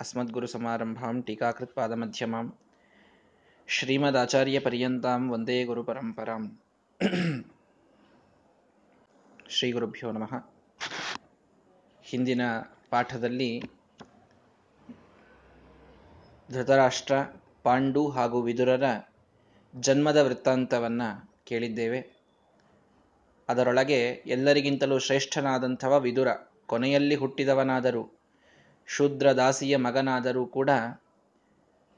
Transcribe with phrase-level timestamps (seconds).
[0.00, 2.44] अस्मद्गुरुसमारम्भां टीकाकृत्पादमध्यमां
[3.68, 6.44] ಶ್ರೀಮದಾಚಾರ್ಯಪರ್ಯಂತಾಂ ವಂದೇ ಗುರುಪರಂಪರಾಂ
[9.50, 10.32] ಶ್ರೀ ಗುರುಭ್ಯೋ ನಮಃ
[12.04, 12.42] ಹಿಂದಿನ
[12.90, 13.50] ಪಾಠದಲ್ಲಿ
[16.48, 17.14] ಧೃತರಾಷ್ಟ್ರ
[17.62, 18.88] ಪಾಂಡು ಹಾಗೂ ವಿದುರರ
[19.74, 21.08] ಜನ್ಮದ ವೃತ್ತಾಂತವನ್ನು
[21.44, 22.00] ಕೇಳಿದ್ದೇವೆ
[23.48, 26.32] ಅದರೊಳಗೆ ಎಲ್ಲರಿಗಿಂತಲೂ ಶ್ರೇಷ್ಠನಾದಂಥವ ವಿದುರ
[26.66, 28.02] ಕೊನೆಯಲ್ಲಿ ಹುಟ್ಟಿದವನಾದರೂ
[28.85, 30.69] ಶೂದ್ರ ದಾಸಿಯ ಮಗನಾದರೂ ಕೂಡ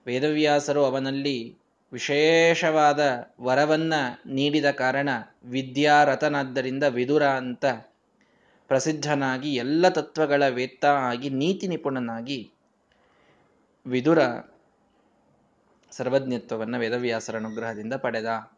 [0.05, 1.57] ವೇದವ್ಯಾಸರು ಅವನಲ್ಲಿ
[1.91, 2.99] ವಿಶೇಷವಾದ
[3.41, 3.93] ವರವನ್ನ
[4.25, 5.09] ನೀಡಿದ ಕಾರಣ
[5.43, 7.65] ವಿದ್ಯಾರಥನಾದ್ದರಿಂದ ವಿದುರ ಅಂತ
[8.67, 12.51] ಪ್ರಸಿದ್ಧನಾಗಿ ಎಲ್ಲ ತತ್ವಗಳ ವೇತ್ತ ಆಗಿ ನೀತಿ ನಿಪುಣನಾಗಿ
[13.85, 14.19] ವಿದುರ
[15.91, 18.51] ಸರ್ವಜ್ಞತ್ವವನ್ನು ವೇದವ್ಯಾಸರ ಅನುಗ್ರಹದಿಂದ ಪಡೆದ.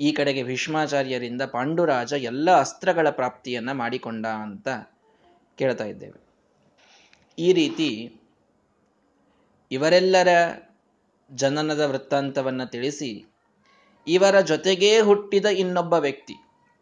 [0.00, 4.68] ಈ ಕಡೆಗೆ ಭೀಷ್ಮಾಚಾರ್ಯರಿಂದ ಪಾಂಡುರಾಜ ಎಲ್ಲ ಅಸ್ತ್ರಗಳ ಪ್ರಾಪ್ತಿಯನ್ನ ಮಾಡಿಕೊಂಡ ಅಂತ
[5.58, 6.23] ಕೇಳ್ತಾ ಇದ್ದೇವೆ.
[7.38, 8.20] ಈ ರೀತಿ
[9.70, 10.28] ಇವರೆಲ್ಲರ
[11.30, 13.24] ಜನನದ ವೃತ್ತಾಂತವನ್ನು ತಿಳಿಸಿ,
[14.06, 16.34] ಇವರ ಜೊತೆಗೇ ಹುಟ್ಟಿದ ಇನ್ನೊಬ್ಬ ವ್ಯಕ್ತಿ.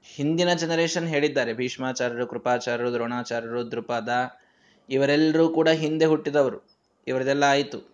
[0.05, 4.39] ಹಿಂದಿನ ಜನರೇಷನ್ ಹೇಳಿದ್ದಾರೆ, ಭೀಷ್ಮಾಚಾರ್ಯರು, ಕೃಪಾಚಾರ್ಯರು, ದ್ರೋಣಾಚಾರ್ಯರು ದೃಪದ
[4.89, 6.69] ಇವರೆಲ್ಲರೂ ಕೂಡ ಹಿಂದೆ ಹುಟ್ಟಿದವರು.
[7.07, 7.93] ಇವರದೆಲ್ಲ ಆಯಿತು.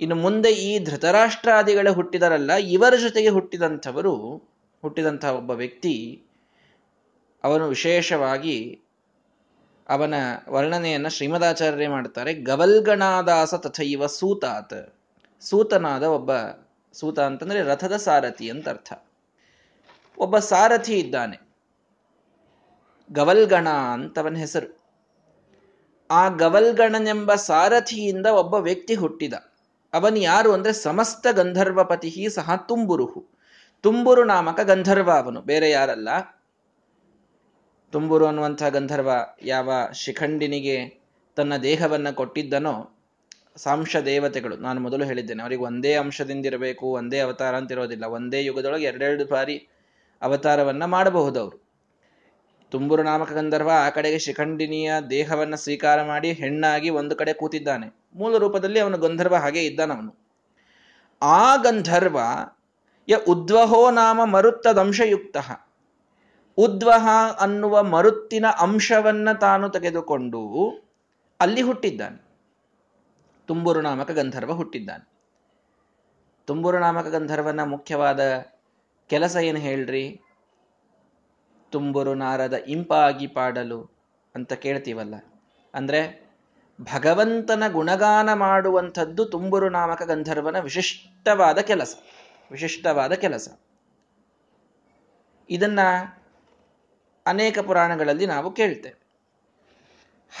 [0.00, 4.36] ಇನ್ನು ಮುಂದೆ ಈ ಧೃತರಾಷ್ಟ್ರಾದಿಗಳು ಹುಟ್ಟಿದರಲ್ಲ, ಇವರ ಜೊತೆಗೆ ಹುಟ್ಟಿದಂಥವರು,
[4.82, 6.22] ಹುಟ್ಟಿದಂಥ ಒಬ್ಬ ವ್ಯಕ್ತಿ,
[7.44, 8.83] ಅವನು ವಿಶೇಷವಾಗಿ
[9.88, 10.14] ಅವನ
[10.50, 14.94] ವರ್ಣನೆಯನ್ನು ಶ್ರೀಮದಾಚಾರ್ಯರೇ ಮಾಡ್ತಾರೆ ಗವಲ್ಗಣಾದಾಸ ತಥೈವ ಸೂತಾತ್.
[15.40, 16.30] ಸೂತನಾದ ಒಬ್ಬ
[16.92, 18.92] ಸೂತ ಅಂತಂದ್ರೆ ರಥದ ಸಾರಥಿ ಅಂತ ಅರ್ಥ.
[20.18, 21.40] ಒಬ್ಬ ಸಾರಥಿ ಇದ್ದಾನೆ.
[23.12, 24.78] ಗವಲ್ಗಣ ಅಂತವನ ಹೆಸರು.
[26.10, 29.34] ಆ ಗವಲ್ಗಣನೆಂಬ ಸಾರಥಿಯಿಂದ ಒಬ್ಬ ವ್ಯಕ್ತಿ ಹುಟ್ಟಿದ.
[29.92, 33.26] ಅವನು ಯಾರು ಅಂದ್ರೆ ಸಮಸ್ತ ಗಂಧರ್ವಪತಿ ಸಹ ತುಂಬುರುಹು.
[33.80, 35.40] ತುಂಬುರು ನಾಮಕ ಗಂಧರ್ವ ಅವನು.
[35.40, 36.08] ಬೇರೆ ಯಾರಲ್ಲ.
[37.94, 39.10] ತುಂಬುರು ಅನ್ನುವಂಥ ಗಂಧರ್ವ
[39.42, 40.76] ಯಾವ ಶಿಖಂಡಿನಿಗೆ
[41.36, 42.74] ತನ್ನ ದೇಹವನ್ನು ಕೊಟ್ಟಿದ್ದನೋ
[43.56, 48.04] ಸಾಂಶ ದೇವತೆಗಳು, ನಾನು ಮೊದಲು ಹೇಳಿದ್ದೇನೆ, ಅವರಿಗೆ ಒಂದೇ ಅಂಶದಿಂದಿರಬೇಕು, ಒಂದೇ ಅವತಾರ ಅಂತಿರೋದಿಲ್ಲ.
[48.04, 49.56] ಒಂದೇ ಯುಗದೊಳಗೆ ಎರಡೆರಡು ಬಾರಿ
[50.22, 51.58] ಅವತಾರವನ್ನ ಮಾಡಬಹುದು ಅವರು
[52.70, 57.86] ತುಂಬುರು ನಾಮಕ ಗಂಧರ್ವ ಆ ಕಡೆಗೆ ಶಿಖಂಡಿನಿಯ ದೇಹವನ್ನು ಸ್ವೀಕಾರ ಮಾಡಿ ಹೆಣ್ಣಾಗಿ ಒಂದು ಕಡೆ ಕೂತಿದ್ದಾನೆ.
[58.14, 60.12] ಮೂಲ ರೂಪದಲ್ಲಿ ಅವನು ಗಂಧರ್ವ ಹಾಗೆ ಇದ್ದಾನವನು.
[61.22, 62.18] ಆ ಗಂಧರ್ವ
[63.08, 65.36] ಯ ಉದ್ವಹೋ ನಾಮ ಮರುತ್ತದಂಶಯುಕ್ತ.
[66.56, 67.08] ಉದ್ವಹ
[67.40, 70.70] ಅನ್ನುವ ಮರುತ್ತಿನ ಅಂಶವನ್ನ ತಾನು ತೆಗೆದುಕೊಂಡು
[71.40, 72.24] ಅಲ್ಲಿ ಹುಟ್ಟಿದ್ದಾನೆ.
[73.46, 75.14] ತುಂಬುರು ನಾಮಕ ಗಂಧರ್ವ ಹುಟ್ಟಿದ್ದಾನೆ.
[76.46, 78.20] ತುಂಬುರು ನಾಮಕ ಗಂಧರ್ವನ ಮುಖ್ಯವಾದ
[79.06, 80.20] ಕೆಲಸ ಏನು ಹೇಳ್ರಿ?
[81.70, 83.96] ತುಂಬುರು ನಾರದ ಇಂಪಾಗಿ ಪಾಡಲು
[84.34, 85.14] ಅಂತ ಕೇಳ್ತೀವಲ್ಲ.
[85.74, 86.30] ಅಂದ್ರೆ
[86.80, 91.94] ಭಗವಂತನ ಗುಣಗಾನ ಮಾಡುವಂಥದ್ದು ತುಂಬುರು ನಾಮಕ ಗಂಧರ್ವನ ವಿಶಿಷ್ಟವಾದ ಕೆಲಸ.
[92.50, 93.58] ವಿಶಿಷ್ಟವಾದ ಕೆಲಸ.
[95.50, 95.78] ಇದನ್ನ
[97.26, 99.04] ಅನೇಕ ಪುರಾಣಗಳಲ್ಲಿ ನಾವು ಕೇಳ್ತೇವೆ.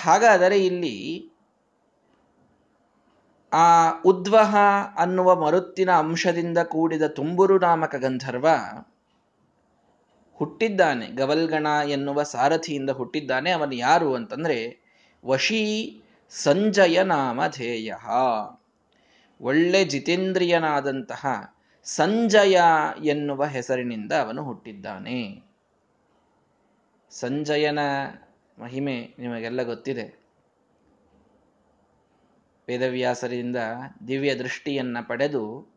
[0.02, 1.30] ಹಾಗಾದರೆ ಇಲ್ಲಿ
[3.52, 4.56] ಆ ಉದ್ವಹ
[4.96, 8.48] ಅನ್ನುವ ಮರುತ್ತಿನ ಅಂಶದಿಂದ ಕೂಡಿದ ತುಂಬುರು ನಾಮಕ ಗಂಧರ್ವ
[10.34, 11.06] ಹುಟ್ಟಿದ್ದಾನೆ.
[11.06, 13.50] ಗವಲ್ಗಣ ಎನ್ನುವ ಸಾರಥಿಯಿಂದ ಹುಟ್ಟಿದ್ದಾನೆ.
[13.50, 14.80] ಅವನು ಯಾರು ಅಂತಂದ್ರೆ
[15.26, 17.94] ವಶೀ ಸಂಜಯ ನಾಮಧೇಯ
[19.40, 22.60] ಒಳ್ಳೆ ಜಿತೇಂದ್ರಿಯನಾದಂತಹ ಸಂಜಯ
[23.04, 25.43] ಎನ್ನುವ ಹೆಸರಿನಿಂದ ಅವನು ಹುಟ್ಟಿದ್ದಾನೆ.
[27.20, 27.78] ಸಂಜಯನ
[28.58, 30.24] ಮಹಿಮೆ ನಿಮಗೆಲ್ಲ ಗೊತ್ತಿದೆ.
[32.68, 33.56] ವೇದವ್ಯಾಸರಿಂದ
[34.08, 35.74] ದಿವ್ಯ ದೃಷ್ಟಿಯನ್ನ ಪಡೆದು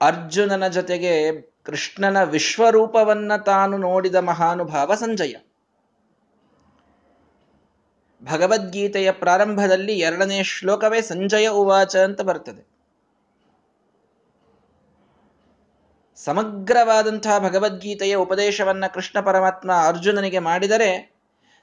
[0.00, 5.34] ಅರ್ಜುನನ ಜೊತೆಗೆ ಕೃಷ್ಣನ ವಿಶ್ವರೂಪವನ್ನ ತಾನು ನೋಡಿದ ಮಹಾನುಭಾವ ಸಂಜಯ.
[8.24, 12.75] ಭಗವದ್ಗೀತೆಯ ಪ್ರಾರಂಭದಲ್ಲಿ ಎರಡನೇ ಶ್ಲೋಕವೇ ಸಂಜಯ ಉವಾಚ ಅಂತ ಬರ್ತದೆ.
[16.26, 21.16] ಸಮಗ್ರವಾದಂತಹ ಭಗವದ್ಗೀತೆಯ ಉಪದೇಶವನ್ನ ಕೃಷ್ಣ ಪರಮಾತ್ಮ ಅರ್ಜುನನಿಗೆ ಮಾಡಿದರೆ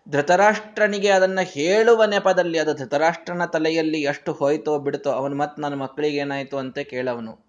[0.10, 6.58] ಧೃತರಾಷ್ಟ್ರನಿಗೆ ಅದನ್ನ ಹೇಳುವ ನೆಪದಲ್ಲಿ, ಅದು ಧೃತರಾಷ್ಟ್ರನ ತಲೆಯಲ್ಲಿ ಎಷ್ಟು ಹೋಯ್ತೋ ಬಿಡ್ತೋ ಅವನು ಮತ್ತೆ ನನ್ನ ಮಕ್ಕಳಿಗೆ ಏನಾಯ್ತು
[6.58, 7.46] ಅಂತ ಕೇಳವನು.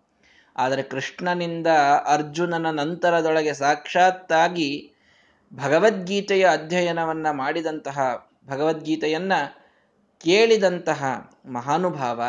[0.57, 1.67] ಆದರೆ ಕೃಷ್ಣನಿಂದ
[2.07, 4.93] ಅರ್ಜುನನ ನಂತರದೊಳಗೆ ಸಾಕ್ಷಾತ್ತಾಗಿ
[5.55, 9.33] ಭಗವದ್ಗೀತೆಯ ಅಧ್ಯಯನವನ್ನ ಮಾಡಿದಂತಹ, ಭಗವದ್ಗೀತೆಯನ್ನ
[10.21, 12.23] ಕೇಳಿದಂತಹ ಮಹಾನುಭಾವ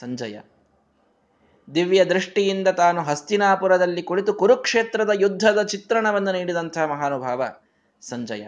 [0.00, 0.38] ಸಂಜಯ.
[1.74, 7.44] ದಿವ್ಯ ದೃಷ್ಟಿಯಿಂದ ತಾನು ಹಸ್ತಿನಾಪುರದಲ್ಲಿ ಕುಳಿತು ಕುರುಕ್ಷೇತ್ರದ ಯುದ್ಧದ ಚಿತ್ರಣವನ್ನು ನೀಡಿದಂತಹ ಮಹಾನುಭಾವ
[8.00, 8.46] ಸಂಜಯ.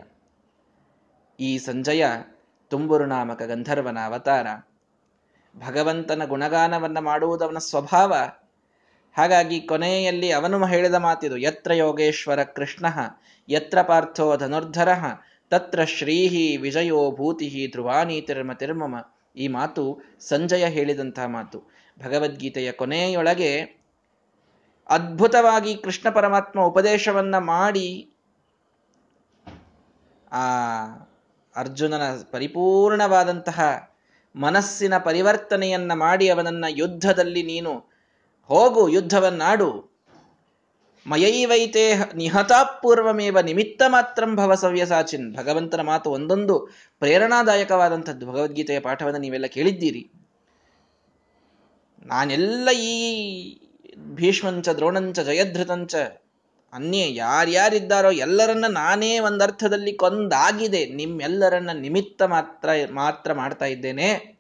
[1.41, 2.05] ಈ ಸಂಜಯ
[2.69, 4.47] ತುಂಬುರು ನಾಮಕ ಗಂಧರ್ವನ ಅವತಾರ.
[5.69, 8.15] ಭಗವಂತನ ಗುಣಗಾನವನ್ನು ಮಾಡುವುದವನ ಸ್ವಭಾವ.
[9.17, 12.87] ಹಾಗಾಗಿ ಕೊನೆಯಲ್ಲಿ ಅವನು ಹೇಳಿದ ಮಾತಿದು, ಯತ್ರ ಯೋಗೇಶ್ವರ ಕೃಷ್ಣ,
[13.49, 14.89] ಯತ್ರ ಪಾರ್ಥೋ ಧನುರ್ಧರ,
[15.51, 18.95] ತತ್ರ ಶ್ರೀಹಿ ವಿಜಯೋ ಭೂತಿ ಧ್ರುವಾನೀತಿರ್ಮ ತಿರ್ಮಮ
[19.37, 21.82] ಈ ಮಾತು ಸಂಜಯ ಹೇಳಿದಂತಹ ಮಾತು.
[21.99, 23.83] ಭಗವದ್ಗೀತೆಯ ಕೊನೆಯೊಳಗೆ
[24.89, 28.15] ಅದ್ಭುತವಾಗಿ ಕೃಷ್ಣ ಪರಮಾತ್ಮ ಉಪದೇಶವನ್ನ ಮಾಡಿ
[30.33, 30.45] ಆ
[31.57, 33.61] ಅರ್ಜುನನ ಪರಿಪೂರ್ಣವಾದಂತಹ
[34.37, 37.73] ಮನಸ್ಸಿನ ಪರಿವರ್ತನೆಯನ್ನ ಮಾಡಿ ಅವನನ್ನ ಯುದ್ಧದಲ್ಲಿ ನೀನು
[38.47, 39.93] ಹೋಗು, ಯುದ್ಧವನ್ನಾಡು.
[41.07, 46.57] ಮಯೈವೈತೆ ನಿಹತಾಪೂರ್ವಮೇವ ನಿಮಿತ್ತ ಮಾತ್ರಂ ಭವ ಸವ್ಯಸಾಚಿನ್ ಭಗವಂತನ ಮಾತು ಒಂದೊಂದು
[46.99, 50.22] ಪ್ರೇರಣಾದಾಯಕವಾದಂಥದ್ದು ಭಗವದ್ಗೀತೆಯ ಪಾಠವನ್ನು ನೀವೆಲ್ಲ ಕೇಳಿದ್ದೀರಿ.
[52.07, 52.95] ನಾನೆಲ್ಲ ಈ
[53.99, 55.95] ಭೀಷ್ಮಂಚ, ದ್ರೋಣಂಚ, ಜಯಧೃತಂಚ,
[56.73, 60.87] ಅನ್ಯೇ ಯಾರ್ಯಾರಿದ್ದಾರೋ ಎಲ್ಲರನ್ನ ನಾನೇ ಒಂದರ್ಥದಲ್ಲಿ ಕೊಂದಾಗಿದೆ.
[60.87, 64.39] ನಿಮ್ಮೆಲ್ಲರನ್ನ ನಿಮಿತ್ತ ಮಾತ್ರ ಮಾತ್ರ ಮಾಡ್ತಾ ಇದ್ದೇನೆ.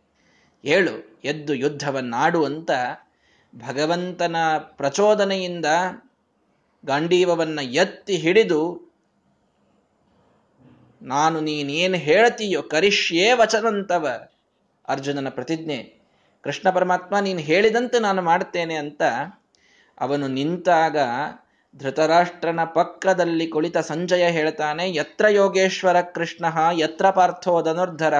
[0.64, 2.70] ಹೇಳು ಎದ್ದು ಯುದ್ಧವನ್ನಾಡು ಅಂತ
[3.56, 5.66] ಭಗವಂತನ ಪ್ರಚೋದನೆಯಿಂದ
[6.84, 8.92] ಗಾಂಡೀವವನ್ನ ಎತ್ತಿ ಹಿಡಿದು,
[11.02, 14.28] ನಾನು ನೀನೇನು ಹೇಳ್ತೀಯೋ ಕರಿಷ್ಯೇ ವಚನಂತವ
[14.88, 16.01] ಅರ್ಜುನನ ಪ್ರತಿಜ್ಞೆ.
[16.44, 19.02] ಕೃಷ್ಣ ಪರಮಾತ್ಮ, ನೀನು ಹೇಳಿದಂತೆ ನಾನು ಮಾಡ್ತೇನೆ ಅಂತ
[20.00, 20.96] ಅವನು ನಿಂತಾಗ
[21.74, 26.44] ಧೃತರಾಷ್ಟ್ರನ ಪಕ್ಕದಲ್ಲಿ ಕುಳಿತ ಸಂಜಯ ಹೇಳ್ತಾನೆ, ಯತ್ರ ಯೋಗೇಶ್ವರ ಕೃಷ್ಣ,
[26.78, 28.14] ಯತ್ರ ಪಾರ್ಥೋ ಧನುರ್ಧರ,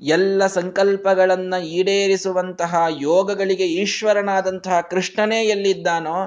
[0.00, 6.18] ಎಲ್ಲ ಸಂಕಲ್ಪಗಳನ್ನು ಈಡೇರಿಸುವಂತಹ ಯೋಗಗಳಿಗೆ ಈಶ್ವರನಾದಂತಹ ಕೃಷ್ಣನೇ ಎಲ್ಲಿದ್ದಾನೋ,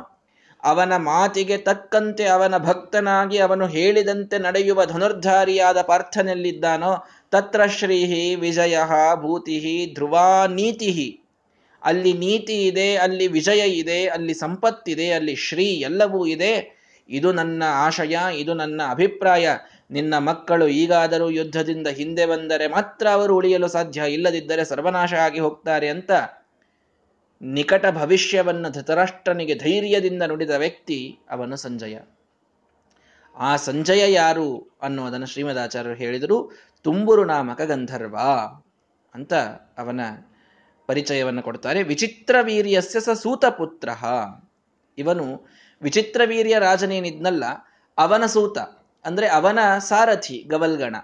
[0.63, 6.93] ಅವನ ಮಾತಿಗೆ ತಕ್ಕಂತೆ ಅವನ ಭಕ್ತನಾಗಿ ಅವನು ಹೇಳಿದಂತೆ ನಡೆಯುವ ಧನುರ್ಧಾರಿಯಾದ ಪಾರ್ಥನೆಲ್ಲಿದ್ದಾನೋ
[7.31, 8.77] ತತ್ರ ಶ್ರೀಹಿ ವಿಜಯ
[9.15, 11.21] ಭೂತಿ ಧ್ರುವ ನೀತಿ.
[11.83, 16.75] ಅಲ್ಲಿ ನೀತಿ ಇದೆ, ಅಲ್ಲಿ ವಿಜಯ ಇದೆ, ಅಲ್ಲಿ ಸಂಪತ್ತಿದೆ ಅಲ್ಲಿ ಶ್ರೀ ಎಲ್ಲವೂ ಇದೆ.
[17.09, 19.49] ಇದು ನನ್ನ ಆಶಯ, ಇದು ನನ್ನ ಅಭಿಪ್ರಾಯ.
[19.91, 24.03] ನಿನ್ನ ಮಕ್ಕಳು ಈಗಾದರೂ ಯುದ್ಧದಿಂದ ಹಿಂದೆ ಬಂದರೆ ಮಾತ್ರ ಅವರು ಉಳಿಯಲು ಸಾಧ್ಯ.
[24.09, 26.11] ಇಲ್ಲದಿದ್ದರೆ ಸರ್ವನಾಶ ಆಗಿ ಹೋಗ್ತಾರೆ ಅಂತ
[27.41, 31.97] ನಿಕಟ ಭವಿಷ್ಯವನ್ನು ಧೃತರಾಷ್ಟ್ರನಿಗೆ ಧೈರ್ಯದಿಂದ ನುಡಿದ ವ್ಯಕ್ತಿ ಅವನು ಸಂಜಯ.
[33.35, 36.51] ಆ ಸಂಜಯ ಯಾರು ಅನ್ನೋದನ್ನು ಶ್ರೀಮದಾಚಾರ್ಯರು ಹೇಳಿದರು.
[36.85, 38.17] ತುಂಬುರು ನಾಮಕ ಗಂಧರ್ವ
[39.15, 39.33] ಅಂತ
[39.81, 40.01] ಅವನ
[40.87, 41.79] ಪರಿಚಯವನ್ನು ಕೊಡ್ತಾರೆ.
[41.83, 43.89] ವಿಚಿತ್ರ ವೀರ್ಯಸ್ಯ ಸ ಸೂತಪುತ್ರ.
[44.97, 45.25] ಇವನು
[45.81, 47.45] ವಿಚಿತ್ರ ವೀರ್ಯ ರಾಜನೇನಿದ್ನಲ್ಲ,
[47.97, 48.57] ಅವನ ಸೂತ,
[49.05, 50.95] ಅಂದ್ರೆ ಅವನ ಸಾರಥಿ ಗವಲ್ಗಣ.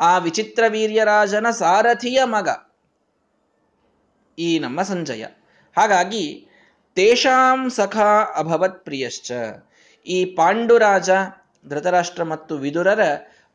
[0.00, 2.48] ಆ ವಿಚಿತ್ರ ವೀರ್ಯ ರಾಜನ ಸಾರಥಿಯ ಮಗ
[4.38, 5.24] ಈ ನಮ್ಮ ಸಂಜಯ.
[5.76, 6.24] ಹಾಗಾಗಿ
[6.96, 9.32] ತೇಷಾಂ ಸಖಾ ಅಭವತ್ ಪ್ರಿಯಶ್ಚ
[10.06, 11.10] ಈ ಪಾಂಡುರಾಜ,
[11.68, 13.02] ಧೃತರಾಷ್ಟ್ರ ಮತ್ತು ವಿದುರರ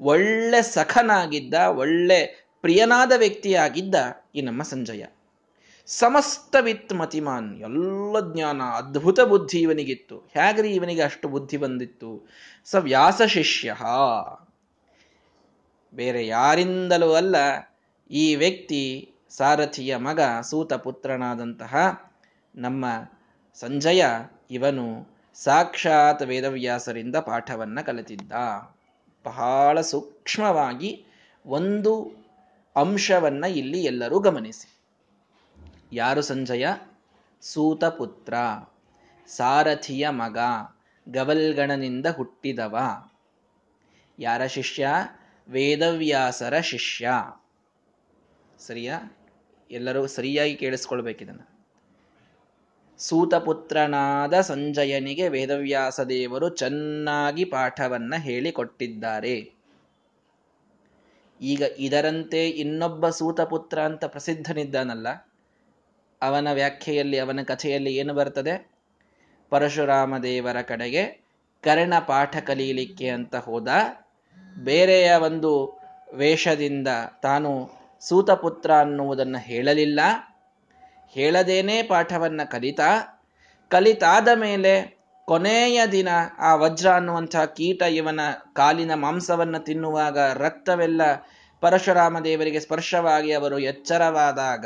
[0.01, 3.95] ಒಳ್ಳೆ ಸಖನಾಗಿದ್ದ, ಒಳ್ಳೆ ಪ್ರಿಯನಾದ ವ್ಯಕ್ತಿಯಾಗಿದ್ದ
[4.35, 5.05] ಈ ನಮ್ಮ ಸಂಜಯ.
[5.85, 10.17] ಸಮಸ್ತ ವಿತ್ ಮತಿಮಾನ್, ಎಲ್ಲ ಜ್ಞಾನ, ಅದ್ಭುತ ಬುದ್ಧಿ ಇವನಿಗಿತ್ತು.
[10.17, 12.29] ಹೇಗ್ರಿ ಇವನಿಗೆ ಅಷ್ಟು ಬುದ್ಧಿ ಬಂದಿತ್ತು?
[12.65, 13.75] ಸ ವ್ಯಾಸ ಶಿಷ್ಯ
[15.95, 17.35] ಬೇರೆ ಯಾರಿಂದಲೂ ಅಲ್ಲ,
[18.11, 22.03] ಈ ವ್ಯಕ್ತಿ ಸಾರಥಿಯ ಮಗ, ಸೂತ ಪುತ್ರನಾದಂತಹ
[22.55, 22.85] ನಮ್ಮ
[23.55, 24.05] ಸಂಜಯ
[24.51, 28.31] ಇವನು ಸಾಕ್ಷಾತ್ ವೇದವ್ಯಾಸರಿಂದ ಪಾಠವನ್ನ ಕಲಿತಿದ್ದ.
[29.25, 31.05] ಬಹಳ ಸೂಕ್ಷ್ಮವಾಗಿ
[31.45, 32.11] ಒಂದು
[32.75, 34.79] ಅಂಶವನ್ನ ಇಲ್ಲಿ ಎಲ್ಲರೂ ಗಮನಿಸಿ.
[35.93, 36.67] ಯಾರು ಸಂಜಯ?
[37.41, 38.33] ಸೂತಪುತ್ರ.
[39.27, 40.37] ಸಾರಥಿಯ ಮಗ.
[41.09, 42.77] ಗವಲ್ಗಣನಿಂದ ಹುಟ್ಟಿದವ.
[44.19, 44.87] ಯಾರ ಶಿಷ್ಯ?
[45.47, 47.09] ವೇದವ್ಯಾಸರ ಶಿಷ್ಯ.
[48.59, 49.17] ಸರಿಯಾ?
[49.71, 51.48] ಎಲ್ಲರೂ ಸರಿಯಾಗಿ ಕೇಳಿಸ್ಕೊಳ್ಬೇಕಿದನ್ನು.
[52.99, 59.35] ಸೂತಪುತ್ರನಾದ ಸಂಜಯನಿಗೆ ವೇದವ್ಯಾಸ ದೇವರು ಚೆನ್ನಾಗಿ ಪಾಠವನ್ನ ಹೇಳಿಕೊಟ್ಟಿದ್ದಾರೆ.
[61.41, 65.07] ಈಗ ಇದರಂತೆ ಇನ್ನೊಬ್ಬ ಸೂತಪುತ್ರ ಅಂತ ಪ್ರಸಿದ್ಧನಿದ್ದಾನಲ್ಲ,
[66.21, 68.71] ಅವನ ವ್ಯಾಖ್ಯೆಯಲ್ಲಿ, ಅವನ ಕಥೆಯಲ್ಲಿ ಏನು ಬರ್ತದೆ?
[69.49, 71.03] ಪರಶುರಾಮ ದೇವರ ಕಡೆಗೆ
[71.63, 73.67] ಕರ್ಣ ಪಾಠ ಕಲೀಲಿಕ್ಕೆ ಅಂತ ಹೋದ
[74.57, 75.51] ಬೇರೆಯ ಒಂದು
[76.13, 76.87] ವೇಷದಿಂದ
[77.21, 77.51] ತಾನು
[77.99, 79.99] ಸೂತಪುತ್ರ ಅನ್ನುವುದನ್ನು ಹೇಳಲಿಲ್ಲ.
[81.15, 82.89] ಹೇಳದೇನೆ ಪಾಠವನ್ನ ಕಲಿತಾ,
[83.71, 86.07] ಕಲಿತಾದ ಮೇಲೆ ಕೊನೆಯ ದಿನ
[86.39, 88.19] ಆ ವಜ್ರ ಅನ್ನುವಂತಹ ಕೀಟ ಇವನ
[88.53, 91.01] ಕಾಲಿನ ಮಾಂಸವನ್ನು ತಿನ್ನುವಾಗ ರಕ್ತವೆಲ್ಲ
[91.61, 94.65] ಪರಶುರಾಮ ದೇವರಿಗೆ ಸ್ಪರ್ಶವಾಗಿ ಅವರು ಎಚ್ಚರವಾದಾಗ,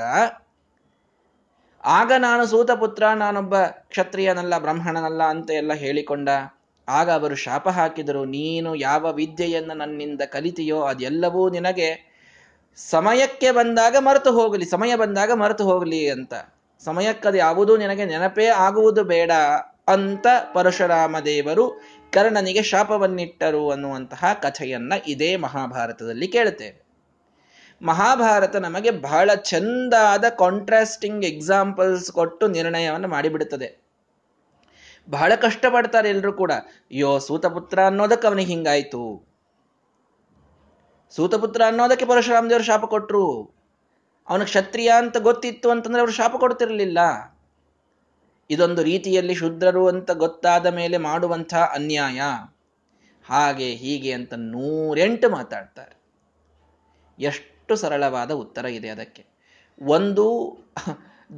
[1.83, 6.29] ಆಗ ನಾನು ಸೂತಪುತ್ರ, ನಾನೊಬ್ಬ ಕ್ಷತ್ರಿಯನಲ್ಲ, ಬ್ರಾಹ್ಮಣನಲ್ಲ ಅಂತ ಎಲ್ಲ ಹೇಳಿಕೊಂಡ,
[6.87, 12.12] ಆಗ ಅವರು ಶಾಪ ಹಾಕಿದರು, ನೀನು ಯಾವ ವಿದ್ಯೆಯನ್ನು ನನ್ನಿಂದ ಕಲಿತೀಯೋ ಅದೆಲ್ಲವೂ ನಿನಗೆ
[12.75, 16.33] ಸಮಯಕ್ಕೆ ಬಂದಾಗ ಮರೆತು ಹೋಗಲಿ, ಸಮಯ ಬಂದಾಗ ಮರೆತು ಹೋಗಲಿ ಅಂತ.
[16.85, 19.31] ಸಮಯಕ್ಕದು ಯಾವುದೂ ನಿನಗೆ ನೆನಪೇ ಆಗುವುದು ಬೇಡ
[19.87, 21.81] ಅಂತ ಪರಶುರಾಮ ದೇವರು
[22.13, 26.83] ಕರ್ಣನಿಗೆ ಶಾಪವನ್ನಿಟ್ಟರು ಅನ್ನುವಂತಹ ಕಥೆಯನ್ನ ಇದೇ ಮಹಾಭಾರತದಲ್ಲಿ ಕೇಳುತ್ತೇವೆ.
[27.81, 33.83] ಮಹಾಭಾರತ ನಮಗೆ ಬಹಳ ಚಂದಾದ ಕಾಂಟ್ರಾಸ್ಟಿಂಗ್ ಎಕ್ಸಾಂಪಲ್ಸ್ ಕೊಟ್ಟು ನಿರ್ಣಯವನ್ನು ಮಾಡಿಬಿಡುತ್ತದೆ.
[35.09, 36.51] ಬಹಳ ಕಷ್ಟಪಡ್ತಾರೆ ಎಲ್ಲರೂ ಕೂಡ.
[36.51, 39.32] ಅಯ್ಯೋ, ಸೂತಪುತ್ರ ಅನ್ನೋದಕ್ಕೆ ಅವನಿಗೆ ಹಿಂಗಾಯ್ತು.
[41.15, 43.43] ಸೂತಪುತ್ರ ಅನ್ನೋದಕ್ಕೆ ಪರಶುರಾಮ ದೇವರು ಶಾಪ ಕೊಟ್ಟರು
[44.27, 46.97] ಅವನಿಗೆ ಕ್ಷತ್ರಿಯ ಅಂತ ಗೊತ್ತಿತ್ತು ಅಂತಂದ್ರೆ ಅವರು ಶಾಪ ಕೊಡ್ತಿರಲಿಲ್ಲ.
[48.49, 52.21] ಇದೊಂದು ರೀತಿಯಲ್ಲಿ ಶುದ್ರರು ಅಂತ ಗೊತ್ತಾದ ಮೇಲೆ ಮಾಡುವಂಥ ಅನ್ಯಾಯ.
[53.25, 56.03] ಹಾಗೆ ಹೀಗೆ ಅಂತ ನೂರೆಂಟು ಮಾತಾಡ್ತಾರೆ.
[57.19, 59.25] ಎಷ್ಟು ಸರಳವಾದ ಉತ್ತರ ಇದೆ ಅದಕ್ಕೆ.
[59.81, 60.57] ಒಂದು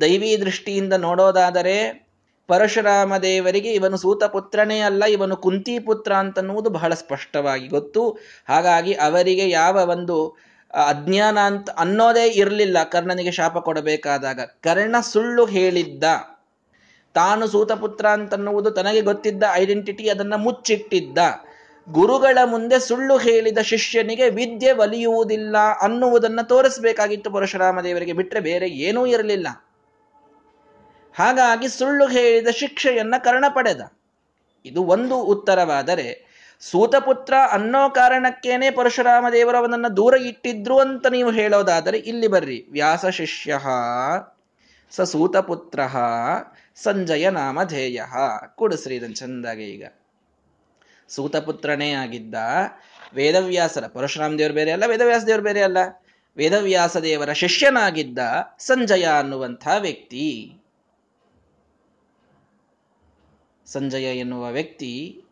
[0.01, 2.04] ದೈವಿ ದೃಷ್ಟಿಯಿಂದ ನೋಡೋದಾದರೆ
[2.47, 8.03] ಪರಶುರಾಮ ದೇವರಿಗೆ ಇವನು ಸೂತಪುತ್ರನೇ ಅಲ್ಲ, ಇವನು ಕುಂತಿ ಪುತ್ರ ಅಂತನ್ನುವುದು ಬಹಳ ಸ್ಪಷ್ಟವಾಗಿ ಗೊತ್ತು.
[8.47, 10.17] ಹಾಗಾಗಿ ಅವರಿಗೆ ಯಾವ ಒಂದು
[10.73, 12.77] ಅಜ್ಞಾನ ಅಂತ ಅನ್ನೋದೇ ಇರಲಿಲ್ಲ.
[12.83, 16.03] ಕರ್ಣನಿಗೆ ಶಾಪ ಕೊಡಬೇಕಾದಾಗ ಕರ್ಣ ಸುಳ್ಳು ಹೇಳಿದ್ದ.
[17.13, 21.17] ತಾನು ಸೂತಪುತ್ರ ಅಂತನ್ನುವುದು ತನಗೆ ಗೊತ್ತಿದ್ದ, ಐಡೆಂಟಿಟಿ ಅದನ್ನು ಮುಚ್ಚಿಟ್ಟಿದ್ದ.
[21.87, 29.47] ಗುರುಗಳ ಮುಂದೆ ಸುಳ್ಳು ಹೇಳಿದ ಶಿಷ್ಯನಿಗೆ ವಿದ್ಯೆ ಒಲಿಯುವುದಿಲ್ಲ ಅನ್ನುವುದನ್ನು ತೋರಿಸಬೇಕಾಗಿತ್ತು ಪರಶುರಾಮ ದೇವರಿಗೆ ಬಿಟ್ಟರೆ ಬೇರೆ ಏನೂ ಇರಲಿಲ್ಲ.
[31.15, 33.81] ಹಾಗಾಗಿ ಸುಳ್ಳು ಹೇಳಿದ ಶಿಕ್ಷೆಯನ್ನು ಕರ್ಣ ಪಡೆದ.
[34.65, 42.27] ಇದು ಒಂದು ಉತ್ತರವಾದರೆ, ಸೂತಪುತ್ರ ಅನ್ನೋ ಕಾರಣಕ್ಕೇನೆ ಪರಶುರಾಮ ದೇವರು ಅವನನ್ನು ದೂರ ಇಟ್ಟಿದ್ರು ಅಂತ ನೀವು ಹೇಳೋದಾದರೆ ಇಲ್ಲಿ
[42.27, 42.65] ಬರ್ರಿ.
[42.71, 43.59] ವ್ಯಾಸ ಶಿಷ್ಯ,
[44.91, 45.79] ಸ ಸೂತಪುತ್ರ,
[46.75, 48.01] ಸಂಜಯ ನಾಮಧೇಯ.
[48.55, 49.85] ಕೂಡಿಸ್ರಿ ಇದನ್ನು ಚಂದಾಗೆ ಈಗ.
[51.09, 52.35] ಸೂತಪುತ್ರನೇ ಆಗಿದ್ದ
[53.13, 55.77] ವೇದವ್ಯಾಸರ, ಪರಶುರಾಮ ದೇವರು ಬೇರೆ ಅಲ್ಲ, ವೇದವ್ಯಾಸ ದೇವರು ಬೇರೆ ಅಲ್ಲ.
[56.37, 58.19] ವೇದವ್ಯಾಸ ದೇವರ ಶಿಷ್ಯನಾಗಿದ್ದ
[58.59, 60.61] ಸಂಜಯ ಅನ್ನುವಂಥ ವ್ಯಕ್ತಿ.
[63.65, 65.23] ಸಂಜಯ ಎನ್ನುವ ವ್ಯಕ್ತಿ,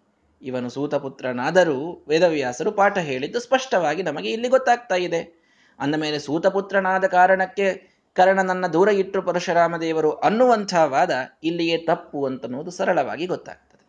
[0.41, 5.43] ಇವನು ಸೂತಪುತ್ರನಾದರೂ ವೇದವ್ಯಾಸರು ಪಾಠ ಹೇಳಿದ್ದು ಸ್ಪಷ್ಟವಾಗಿ ನಮಗೆ ಇಲ್ಲಿ ಗೊತ್ತಾಗ್ತಾ ಇದೆ.
[5.79, 11.11] ಅಂದ ಮೇಲೆ ಸೂತಪುತ್ರನಾದ ಕಾರಣಕ್ಕೆ ಕರ್ಣನನ್ನ ದೂರ ಇಟ್ಟರು ಪರಶುರಾಮ ದೇವರು ಅನ್ನುವಂಥ ವಾದ
[11.43, 13.87] ಇಲ್ಲಿಯೇ ತಪ್ಪು ಅಂತನ್ನುವುದು ಸರಳವಾಗಿ ಗೊತ್ತಾಗ್ತದೆ.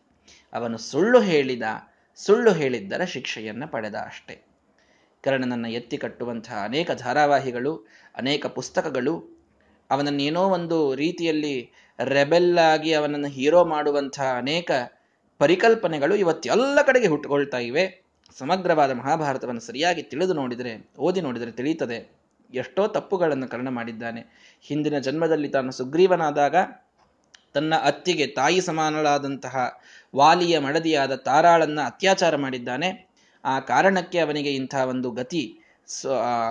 [0.53, 1.63] ಅವನು ಸುಳ್ಳು ಹೇಳಿದ,
[2.15, 4.43] ಸುಳ್ಳು ಹೇಳಿದ್ದರ ಶಿಕ್ಷೆಯನ್ನು ಪಡೆದ ಅಷ್ಟೇ.
[5.23, 7.77] ಕರ್ಣನನ್ನು ಎತ್ತಿ ಕಟ್ಟುವಂತಹ ಅನೇಕ ಧಾರಾವಾಹಿಗಳು,
[8.15, 9.45] ಅನೇಕ ಪುಸ್ತಕಗಳು,
[9.91, 14.71] ಅವನನ್ನೇನೋ ಒಂದು ರೀತಿಯಲ್ಲಿ ರೆಬೆಲ್ ಆಗಿ ಅವನನ್ನು ಹೀರೋ ಮಾಡುವಂತಹ ಅನೇಕ
[15.39, 18.03] ಪರಿಕಲ್ಪನೆಗಳು ಇವತ್ತೆಲ್ಲ ಕಡೆಗೆ ಹುಟ್ಟುಕೊಳ್ತಾ ಇವೆ.
[18.39, 22.11] ಸಮಗ್ರವಾದ ಮಹಾಭಾರತವನ್ನು ಸರಿಯಾಗಿ ತಿಳಿದು ನೋಡಿದರೆ, ಓದಿ ನೋಡಿದರೆ ತಿಳಿಯುತ್ತದೆ.
[22.55, 24.21] ಎಷ್ಟೋ ತಪ್ಪುಗಳನ್ನು ಕರ್ಣ ಮಾಡಿದ್ದಾನೆ.
[24.63, 26.57] ಹಿಂದಿನ ಜನ್ಮದಲ್ಲಿ ತಾನು ಸುಗ್ರೀವನಾದಾಗ
[27.55, 29.81] ತನ್ನ ಅತ್ತಿಗೆ ತಾಯಿ ಸಮಾನಳಾದಂತಹ
[30.17, 33.09] ವಾಲಿಯ ಮಡದಿಯಾದ ತಾರಾಳನ್ನ ಅತ್ಯಾಚಾರ ಮಾಡಿದ್ದಾನೆ.
[33.45, 35.61] ಆ ಕಾರಣಕ್ಕೆ ಅವನಿಗೆ ಇಂಥ ಒಂದು ಗತಿ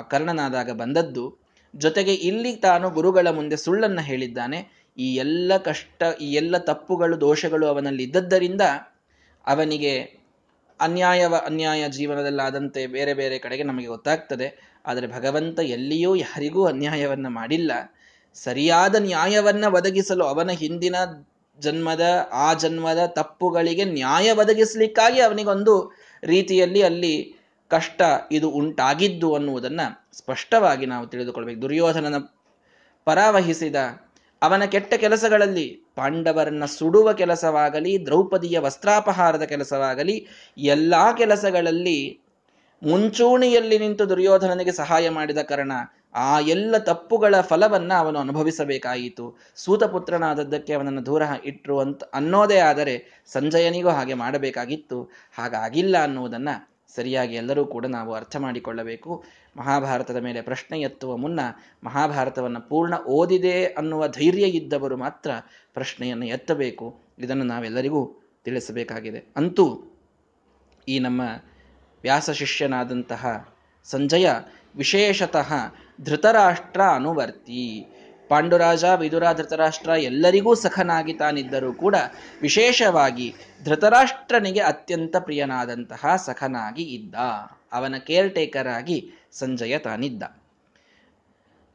[0.10, 1.38] ಕರ್ಣನಾದಾಗ ಬಂದದ್ದು.
[1.76, 4.83] ಜೊತೆಗೆ ಇಲ್ಲಿ ತಾನು ಗುರುಗಳ ಮುಂದೆ ಸುಳ್ಳನ್ನು ಹೇಳಿದ್ದಾನೆ.
[4.98, 8.62] ಈ ಎಲ್ಲ ಕಷ್ಟ, ಈ ಎಲ್ಲ ತಪ್ಪುಗಳು, ದೋಷಗಳು ಅವನಲ್ಲಿ ಇದ್ದದ್ದರಿಂದ
[9.48, 10.24] ಅವನಿಗೆ
[10.80, 14.80] ಅನ್ಯಾಯವ ಅನ್ಯಾಯ ಜೀವನದಲ್ಲಾದಂತೆ ಬೇರೆ ಬೇರೆ ಕಡೆಗೆ ನಮಗೆ ಗೊತ್ತಾಗ್ತದೆ.
[14.86, 17.72] ಆದರೆ ಭಗವಂತ ಎಲ್ಲಿಯೂ ಯಾರಿಗೂ ಅನ್ಯಾಯವನ್ನು ಮಾಡಿಲ್ಲ.
[18.36, 20.96] ಸರಿಯಾದ ನ್ಯಾಯವನ್ನು ಒದಗಿಸಲು ಅವನ ಹಿಂದಿನ
[21.60, 27.36] ಜನ್ಮದ, ಆ ಜನ್ಮದ ತಪ್ಪುಗಳಿಗೆ ನ್ಯಾಯ ಒದಗಿಸಲಿಕ್ಕಾಗಿ ಅವನಿಗೊಂದು ರೀತಿಯಲ್ಲಿ ಅಲ್ಲಿ
[27.70, 31.62] ಕಷ್ಟ ಇದು ಉಂಟಾಗಿದ್ದು ಅನ್ನುವುದನ್ನು ಸ್ಪಷ್ಟವಾಗಿ ನಾವು ತಿಳಿದುಕೊಳ್ಬೇಕು.
[31.62, 32.18] ದುರ್ಯೋಧನನ
[33.06, 33.76] ಪರಾವಹಿಸಿದ
[34.44, 42.00] ಅವನ ಕೆಟ್ಟ ಕೆಲಸಗಳಲ್ಲಿ ಪಾಂಡವರನ್ನ ಸುಡುವ ಕೆಲಸವಾಗಲಿ, ದ್ರೌಪದಿಯ ವಸ್ತ್ರಾಪಹಾರದ ಕೆಲಸವಾಗಲಿ, ಎಲ್ಲಾ ಕೆಲಸಗಳಲ್ಲಿ
[42.82, 45.72] ಮುಂಚೂಣಿಯಲ್ಲಿ ನಿಂತು ದುರ್ಯೋಧನನಿಗೆ ಸಹಾಯ ಮಾಡಿದ ಕಾರಣ
[46.16, 49.38] ಆ ಎಲ್ಲ ತಪ್ಪುಗಳ ಫಲವನ್ನ ಅವನು ಅನುಭವಿಸಬೇಕಾಯಿತು.
[49.56, 52.96] ಸೂತಪುತ್ರನಾದದ್ದಕ್ಕೆ ಅವನನ್ನು ದೂರ ಇಟ್ಟರು ಅಂತ ಅನ್ನೋದೇ ಆದರೆ
[53.28, 55.00] ಸಂಜಯನಿಗೂ ಹಾಗೆ ಮಾಡಬೇಕಾಗಿತ್ತು.
[55.34, 56.50] ಹಾಗಾಗಿಲ್ಲ ಅನ್ನುವುದನ್ನ
[56.96, 59.24] ಸರಿಯಾಗಿ ಎಲ್ಲರೂ ಕೂಡ ನಾವು ಅರ್ಥ ಮಾಡಿಕೊಳ್ಳಬೇಕು.
[59.58, 61.40] ಮಹಾಭಾರತದ ಮೇಲೆ ಪ್ರಶ್ನೆ ಎತ್ತುವ ಮುನ್ನ
[61.84, 65.32] ಮಹಾಭಾರತವನ್ನು ಪೂರ್ಣ ಓದಿದೆ ಅನ್ನುವ ಧೈರ್ಯ ಇದ್ದವರು ಮಾತ್ರ
[65.74, 67.00] ಪ್ರಶ್ನೆಯನ್ನು ಎತ್ತಬೇಕು.
[67.20, 69.34] ಇದನ್ನು ನಾವೆಲ್ಲರಿಗೂ ತಿಳಿಸಬೇಕಾಗಿದೆ.
[69.36, 69.84] ಅಂತೂ
[70.88, 71.22] ಈ ನಮ್ಮ
[72.02, 74.30] ವ್ಯಾಸ ಶಿಷ್ಯನಾದಂತಹ ಸಂಜಯ
[74.76, 75.54] ವಿಶೇಷತಃ
[76.02, 77.86] ಧೃತರಾಷ್ಟ್ರ ಅನುವರ್ತಿ.
[78.30, 81.96] ಪಾಂಡುರಾಜ, ವಿದುರ ಧೃತರಾಷ್ಟ್ರ ಎಲ್ಲರಿಗೂ ಸಖನಾಗಿ ತಾನಿದ್ದರೂ ಕೂಡ
[82.42, 87.16] ವಿಶೇಷವಾಗಿ ಧೃತರಾಷ್ಟ್ರನಿಗೆ ಅತ್ಯಂತ ಪ್ರಿಯನಾದಂತಹ ಸಖನಾಗಿ ಇದ್ದ.
[87.74, 88.98] ಅವನ ಕೇರ್ ಟೇಕರ್ ಆಗಿ
[89.32, 90.24] ಸಂಜಯ ತಾನಿದ್ದ.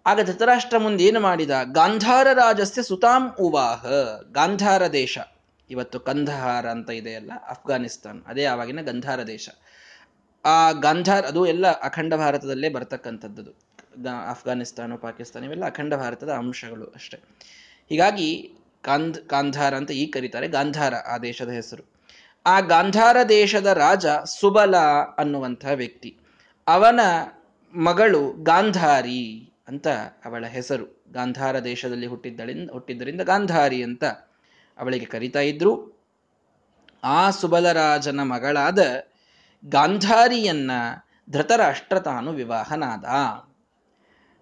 [0.06, 1.50] ಆಗ ಧೃತರಾಷ್ಟ್ರ ಮುಂದೆ ಏನು ಮಾಡಿದ?
[1.72, 3.86] ಗಾಂಧಾರ ರಾಜಸ್ಯ ಸುತಾಂ ಉವಾಹ,
[4.32, 5.18] ಗಾಂಧಾರ ದೇಶ.
[5.70, 9.48] ಇವತ್ತು ಕಂದಹಾರ ಅಂತ ಇದೆಯಲ್ಲ ಅಫ್ಘಾನಿಸ್ತಾನ್ ಅದೇ ಆವಾಗಿನ ಗಂಧಾರ ದೇಶ.
[10.44, 13.67] ಆ ಗಾಂಧಾರ್, ಅದು ಎಲ್ಲ ಅಖಂಡ ಭಾರತದಲ್ಲೇ ಬರ್ತಕ್ಕಂಥದ್ದು.
[14.06, 17.20] ಅಫ್ಘಾನಿಸ್ತಾನ ಪಾಕಿಸ್ತಾನ ಇವೆಲ್ಲ ಅಖಂಡ ಭಾರತದ ಅಂಶಗಳು ಅಷ್ಟೇ.
[17.88, 21.82] ಹೀಗಾಗಿ ಕಾಂಧ್ ಗಾಂಧಾರ ಅಂತ ಈ ಕರೀತಾರೆ, ಗಾಂಧಾರ ಆ ದೇಶದ ಹೆಸರು.
[22.46, 24.76] ಆ ಗಾಂಧಾರ ದೇಶದ ರಾಜ ಸುಬಲ
[25.18, 26.18] ಅನ್ನುವಂತಹ ವ್ಯಕ್ತಿ.
[26.66, 27.00] ಅವನ
[27.74, 29.88] ಮಗಳು ಗಾಂಧಾರಿ ಅಂತ
[30.24, 31.04] ಅವಳ ಹೆಸರು.
[31.12, 34.04] ಗಾಂಧಾರ ದೇಶದಲ್ಲಿ ಹುಟ್ಟಿದ್ದಳಿಂದ ಹುಟ್ಟಿದ್ದರಿಂದ ಗಾಂಧಾರಿ ಅಂತ
[34.78, 36.02] ಅವಳಿಗೆ ಕರಿತಾ ಇದ್ರು.
[37.04, 38.78] ಆ ಸುಬಲರಾಜನ ಮಗಳಾದ
[39.70, 40.70] ಗಾಂಧಾರಿಯನ್ನ
[41.30, 43.04] ಧೃತರಾಷ್ಟ್ರ ತಾನು ವಿವಾಹನಾದ.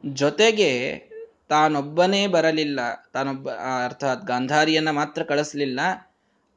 [0.04, 0.98] ಜೊತೆಗೆ
[1.48, 2.80] ತಾನೊಬ್ಬನೇ ಬರಲಿಲ್ಲ,
[3.12, 3.50] ತಾನೊಬ್ಬ
[3.84, 5.80] ಅರ್ಥಾತ್ ಗಾಂಧಾರಿಯನ್ನ ಮಾತ್ರ ಕಳಿಸ್ಲಿಲ್ಲ,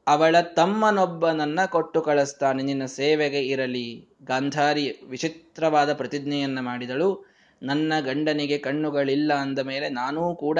[0.06, 4.08] ಅವಳ ತಮ್ಮನೊಬ್ಬನನ್ನ ಕೊಟ್ಟು ಕಳಿಸ್ತಾನೆ, ನಿನ್ನ ಸೇವೆಗೆ ಇರಲಿ.
[4.24, 7.30] ಗಾಂಧಾರಿ ವಿಚಿತ್ರವಾದ ಪ್ರತಿಜ್ಞೆಯನ್ನ ಮಾಡಿದಳು.
[7.62, 10.58] ನನ್ನ ಗಂಡನಿಗೆ ಕಣ್ಣುಗಳಿಲ್ಲ ಅಂದ ಮೇಲೆ ನಾನೂ ಕೂಡ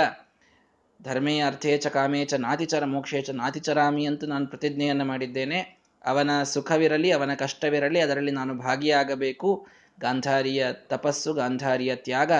[1.03, 5.81] ಧರ್ಮೇ ಅರ್ಥೇಚ ಕಾಮೇಚ ನಾತಿಚರ ಮೋಕ್ಷೇಚ ನಾತಿಚರಾಮಿ ಅಂತ ನಾನು ಪ್ರತಿಜ್ಞೆಯನ್ನು ಮಾಡಿದ್ದೇನೆ.
[6.05, 9.67] ಅವನ ಸುಖವಿರಲಿ, ಅವನ ಕಷ್ಟವಿರಲಿ, ಅದರಲ್ಲಿ ನಾನು ಭಾಗಿಯಾಗಬೇಕು.
[10.01, 12.33] ಗಾಂಧಾರಿಯ ತಪಸ್ಸು, ಗಾಂಧಾರಿಯ ತ್ಯಾಗ.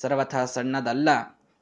[0.00, 1.08] ಸರ್ವಥಾ ಸಣ್ಣದಲ್ಲ.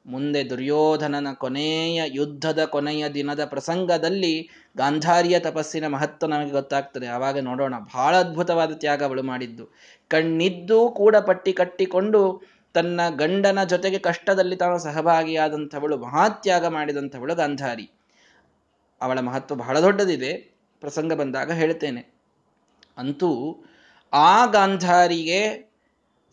[0.07, 7.07] ಮುಂದೆ ದುರ್ಯೋಧನನ ಕೊನೆಯ ಯುದ್ಧದ ಕೊನೆಯ ದಿನದ ಪ್ರಸಂಗದಲ್ಲಿ ಗಾಂಧಾರಿಯ ತಪಸ್ಸಿನ ಮಹತ್ವ ನಮಗೆ ಗೊತ್ತಾಗ್ತದೆ.
[7.07, 7.75] ಆವಾಗ ನೋಡೋಣ.
[7.79, 9.67] ಬಹಳ ಅದ್ಭುತವಾದ ತ್ಯಾಗ ಅವಳು ಮಾಡಿದ್ದು.
[10.09, 12.43] ಕಣ್ಣಿದ್ದು ಕೂಡ ಪಟ್ಟಿ ಕಟ್ಟಿಕೊಂಡು
[12.75, 17.91] ತನ್ನ ಗಂಡನ ಜೊತೆಗೆ ಕಷ್ಟದಲ್ಲಿ ತಾನು ಸಹಭಾಗಿಯಾದಂಥವಳು, ಮಹಾತ್ಯಾಗ ಮಾಡಿದಂಥವಳು ಗಾಂಧಾರಿ.
[19.01, 20.33] ಅವಳ ಮಹತ್ವ ಬಹಳ ದೊಡ್ಡದಿದೆ.
[20.81, 22.15] ಪ್ರಸಂಗ ಬಂದಾಗ ಹೇಳ್ತೇನೆ.
[22.99, 23.57] ಅಂತೂ
[24.13, 25.66] ಆ ಗಾಂಧಾರಿಗೆ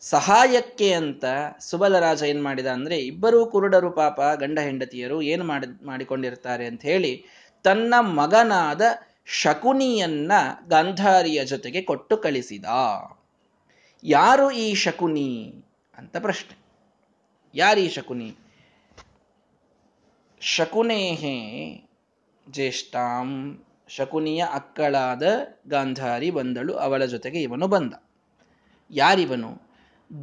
[0.08, 1.24] ಸಹಾಯಕ್ಕೆ ಅಂತ
[1.60, 7.24] ಸುಬಲರಾಜ ಏನ್ ಮಾಡಿದ ಅಂದ್ರೆ, ಇಬ್ಬರೂ ಕುರುಡರು ಪಾಪ ಗಂಡ ಹೆಂಡತಿಯರು ಏನು ಮಾಡಿ, ಮಾಡಿಕೊಂಡಿರ್ತಾರೆ ಅಂತ ಹೇಳಿ
[7.62, 8.82] ತನ್ನ ಮಗನಾದ
[9.26, 10.32] ಶಕುನಿಯನ್ನ
[10.68, 12.64] ಗಾಂಧಾರಿಯ ಜೊತೆಗೆ ಕೊಟ್ಟು ಕಳಿಸಿದ.
[14.04, 15.54] ಯಾರು ಈ ಶಕುನಿ
[15.98, 16.58] ಅಂತ ಪ್ರಶ್ನೆ.
[17.54, 18.36] ಯಾರು ಈ ಶಕುನಿ?
[20.40, 21.40] ಶಕುನೇಹೇ
[22.50, 23.62] ಜ್ಯೇಷ್ಠಾಂ.
[23.88, 25.22] ಶಕುನಿಯ ಅಕ್ಕಳಾದ
[25.68, 27.94] ಗಾಂಧಾರಿ ಬಂದಳು, ಅವಳ ಜೊತೆಗೆ ಇವನು ಬಂದ.
[28.90, 29.63] ಯಾರಿವನು?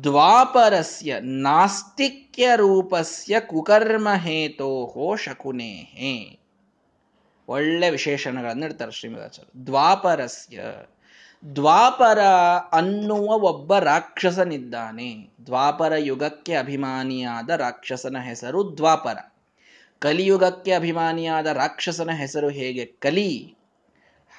[0.04, 6.40] ದ್ವಾಪರಸ್ಯ ನಾಸ್ತಿಕ್ಯ ರೂಪಸ್ಯ ಕುಕರ್ಮ ಹೇತೋಹೋ ಶಕುನೇಹೇ.
[7.48, 9.66] ಒಳ್ಳೆ ವಿಶೇಷಣಗಳನ್ನು ಇಡ್ತಾರೆ ಶ್ರೀಮದಾಚಾರ್ಯ.
[9.66, 10.64] ದ್ವಾಪರಸ್ಯ.
[11.56, 12.20] ದ್ವಾಪರ
[12.72, 15.30] ಅನ್ನುವ ಒಬ್ಬ ರಾಕ್ಷಸನಿದ್ದಾನೆ.
[15.46, 19.18] ದ್ವಾಪರ ಯುಗಕ್ಕೆ ಅಭಿಮಾನಿಯಾದ ರಾಕ್ಷಸನ ಹೆಸರು ದ್ವಾಪರ.
[20.00, 22.86] ಕಲಿಯುಗಕ್ಕೆ ಅಭಿಮಾನಿಯಾದ ರಾಕ್ಷಸನ ಹೆಸರು ಹೇಗೆ?
[22.86, 23.56] ಕಲಿ.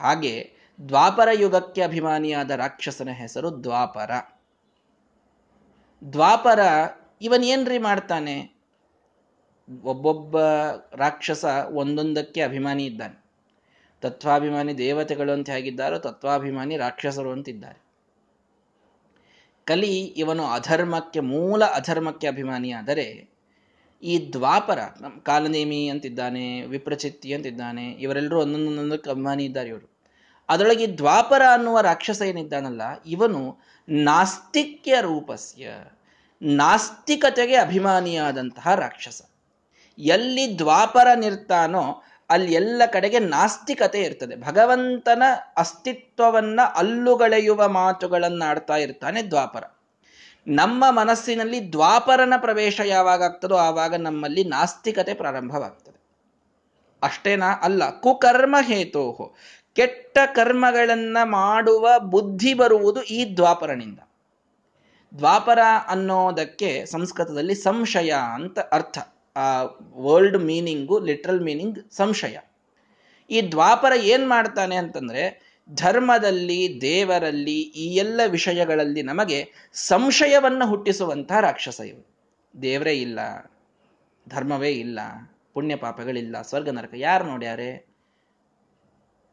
[0.01, 0.53] ಹಾಗೆ
[0.89, 4.11] ದ್ವಾಪರ ಯುಗಕ್ಕೆ ಅಭಿಮಾನಿಯಾದ ರಾಕ್ಷಸನ ಹೆಸರು ದ್ವಾಪರ.
[6.13, 6.61] ದ್ವಾಪರ
[7.23, 8.53] ಇವನ್ ಏನ್ರಿ ಮಾಡ್ತಾನೆ?
[9.85, 10.39] ಒಬ್ಬೊಬ್ಬ
[10.97, 13.25] ರಾಕ್ಷಸ ಒಂದೊಂದಕ್ಕೆ ಅಭಿಮಾನಿ ಇದ್ದಾನೆ.
[14.01, 17.83] ತತ್ವಾಭಿಮಾನಿ ದೇವತೆಗಳು ಅಂತ ಹೇಗಿದ್ದಾರೋ ತತ್ವಾಭಿಮಾನಿ ರಾಕ್ಷಸರು ಅಂತಿದ್ದಾರೆ.
[19.65, 23.33] ಕಲಿ ಇವನು ಅಧರ್ಮಕ್ಕೆ, ಮೂಲ ಅಧರ್ಮಕ್ಕೆ ಅಭಿಮಾನಿಯಾದರೆ
[24.03, 24.79] ಈ ದ್ವಾಪರ
[25.23, 29.92] ಕಾಲನೇಮಿ ಅಂತಿದ್ದಾನೆ, ವಿಪ್ರಚಿತ್ತಿ ಅಂತಿದ್ದಾನೆ, ಇವರೆಲ್ಲರೂ ಒಂದೊಂದೊಂದಕ್ಕೆ ಅಭಿಮಾನಿ ಇದ್ದಾರೆ ಇವರು.
[30.49, 33.59] ಅದರೊಳಗೆ ದ್ವಾಪರ ಅನ್ನುವ ರಾಕ್ಷಸ ಏನಿದ್ದಾನಲ್ಲ, ಇವನು
[33.89, 35.71] ನಾಸ್ತಿಕ್ಯ ರೂಪಸ್ಯ,
[36.43, 39.23] ನಾಸ್ತಿಕತೆಗೆ ಅಭಿಮಾನಿಯಾದಂತಹ ರಾಕ್ಷಸ.
[39.99, 44.37] ಎಲ್ಲಿ ದ್ವಾಪರ ನಿರ್ತಾನೋ, ಅಲ್ಲಿ ಎಲ್ಲ ಕಡೆಗೆ ನಾಸ್ತಿಕತೆ ಇರ್ತದೆ.
[44.37, 45.23] ಭಗವಂತನ
[45.57, 49.65] ಅಸ್ತಿತ್ವವನ್ನ ಅಲ್ಲುಗಳೆಯುವ ಮಾತುಗಳನ್ನಾಡ್ತಾ ಇರ್ತಾನೆ ದ್ವಾಪರ.
[50.49, 56.03] ನಮ್ಮ ಮನಸ್ಸಿನಲ್ಲಿ ದ್ವಾಪರನ ಪ್ರವೇಶ ಯಾವಾಗ ಆಗ್ತದೋ ಆವಾಗ ನಮ್ಮಲ್ಲಿ ನಾಸ್ತಿಕತೆ ಪ್ರಾರಂಭವಾಗ್ತದೆ.
[57.03, 59.35] ಅಷ್ಟೇನಾ ಅಲ್ಲ, ಕುಕರ್ಮ ಹೇತೋಹೋ
[59.75, 63.99] ಕೆಟ್ಟ ಕರ್ಮಗಳನ್ನ ಮಾಡುವ ಬುದ್ಧಿ ಬರುವುದು ಈ ದ್ವಾಪರನಿಂದ.
[65.19, 68.99] ದ್ವಾಪರ ಅನ್ನೋದಕ್ಕೆ ಸಂಸ್ಕೃತದಲ್ಲಿ ಸಂಶಯ ಅಂತ ಅರ್ಥ.
[69.37, 69.63] ಆ
[69.95, 72.39] ವರ್ಲ್ಡ್ ಮೀನಿಂಗು ಲಿಟ್ರಲ್ ಮೀನಿಂಗ್ ಸಂಶಯ.
[73.31, 82.07] ಈ ದ್ವಾಪರ ಏನ್ ಮಾಡ್ತಾನೆ ಅಂತಂದ್ರೆ ಧರ್ಮದಲ್ಲಿ, ದೇವರಲ್ಲಿ ಈ ಎಲ್ಲ ವಿಷಯಗಳಲ್ಲಿ ನಮಗೆ ಸಂಶಯವನ್ನು ಹುಟ್ಟಿಸುವಂತಹ ರಾಕ್ಷಸ ಇವು
[82.63, 83.21] ದೇವರೇ ಇಲ್ಲ,
[84.29, 85.01] ಧರ್ಮವೇ ಇಲ್ಲ
[85.55, 87.92] ಪುಣ್ಯ ಪಾಪಗಳಿಲ್ಲ ಸ್ವರ್ಗ ನರಕ ಯಾರು ನೋಡ್ಯಾರೆ?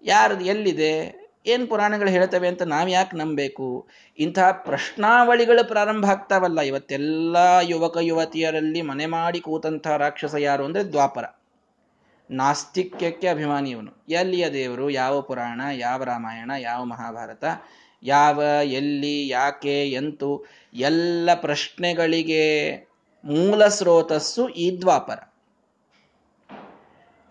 [0.03, 1.19] ಯಾರು ಎಲ್ಲಿದೆ?
[1.45, 3.87] ಏನು ಪುರಾಣಗಳು ಹೇಳ್ತವೆ ಅಂತ ನಾವು ಯಾಕೆ ನಂಬಬೇಕು?
[4.19, 11.23] ಇಂತಹ ಪ್ರಶ್ನಾವಳಿಗಳು ಪ್ರಾರಂಭ ಆಗ್ತಾವಲ್ಲ, ಇವತ್ತೆಲ್ಲ ಯುವಕ ಯುವತಿಯರಲ್ಲಿ ಮನೆ ಮಾಡಿ ಕೂತಂತಹ ರಾಕ್ಷಸ ಯಾರು ಅಂದರೆ ದ್ವಾಪರ.
[12.31, 14.03] ನಾಸ್ತಿಕ್ಯಕ್ಕೆ ಅಭಿಮಾನಿ ಇವನು.
[14.09, 14.89] ಎಲ್ಲಿಯ ದೇವರು?
[14.89, 15.61] ಯಾವ ಪುರಾಣ?
[15.73, 16.51] ಯಾವ ರಾಮಾಯಣ?
[16.59, 17.45] ಯಾವ ಮಹಾಭಾರತ?
[18.03, 20.45] ಯಾವ, ಎಲ್ಲಿ, ಯಾಕೆ, ಎಂತು?
[20.73, 22.75] ಎಲ್ಲ ಪ್ರಶ್ನೆಗಳಿಗೆ
[23.25, 25.28] ಮೂಲ ಸ್ರೋತಸ್ಸು ಈ ದ್ವಾಪರ.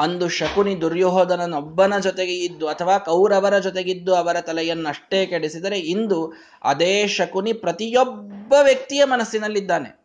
[0.01, 6.33] ಅಂದು ಶಕುನಿ ದುರ್ಯೋಧನನೊಬ್ಬನ ಜೊತೆಗೆ ಇದ್ದು ಅಥವಾ ಕೌರವರ ಜೊತೆಗಿದ್ದು ಅವರ ತಲೆಯನ್ನಷ್ಟೇ ಕೆಡಿಸಿದರೆ ಇಂದು
[6.65, 9.99] ಅದೇ ಶಕುನಿ ಪ್ರತಿಯೊಬ್ಬ ವ್ಯಕ್ತಿಯ ಮನಸ್ಸಿನಲ್ಲಿದ್ದಾನೆ.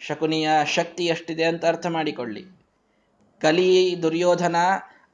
[0.00, 2.44] ಶಕುನಿಯ ಶಕ್ತಿ ಎಷ್ಟಿದೆ ಅಂತ ಅರ್ಥ ಮಾಡಿಕೊಳ್ಳಿ.
[3.40, 4.56] ಕಲಿ ದುರ್ಯೋಧನ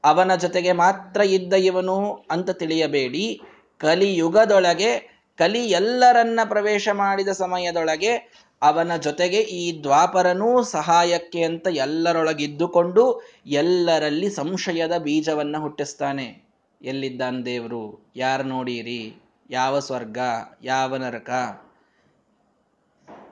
[0.04, 3.40] ಅವನ ಜೊತೆಗೆ ಮಾತ್ರ ಇದ್ದ ಇವನು ಅಂತ ತಿಳಿಯಬೇಡಿ.
[3.78, 14.98] ಕಲಿಯುಗದೊಳಗೆ ಕಲಿ ಎಲ್ಲರನ್ನ ಪ್ರವೇಶ ಮಾಡಿದ ಸಮಯದೊಳಗೆ ಅವನ ಜೊತೆಗೆ ಈ ದ್ವಾಪರನೂ ಸಹಾಯಕ್ಕೆ ಅಂತ ಎಲ್ಲರೊಳಗಿದ್ದುಕೊಂಡು ಎಲ್ಲರಲ್ಲಿ ಸಂಶಯದ
[14.98, 16.50] ಬೀಜವನ್ನ ಹುಟ್ಟಿಸ್ತಾನೆ.
[16.82, 18.12] ಎಲ್ಲಿದ್ದಾನೆ ದೇವರು?
[18.16, 19.22] ಯಾರು ನೋಡಿರಿ?
[19.50, 20.18] ಯಾವ ಸ್ವರ್ಗ?
[20.62, 21.30] ಯಾವ ನರಕ?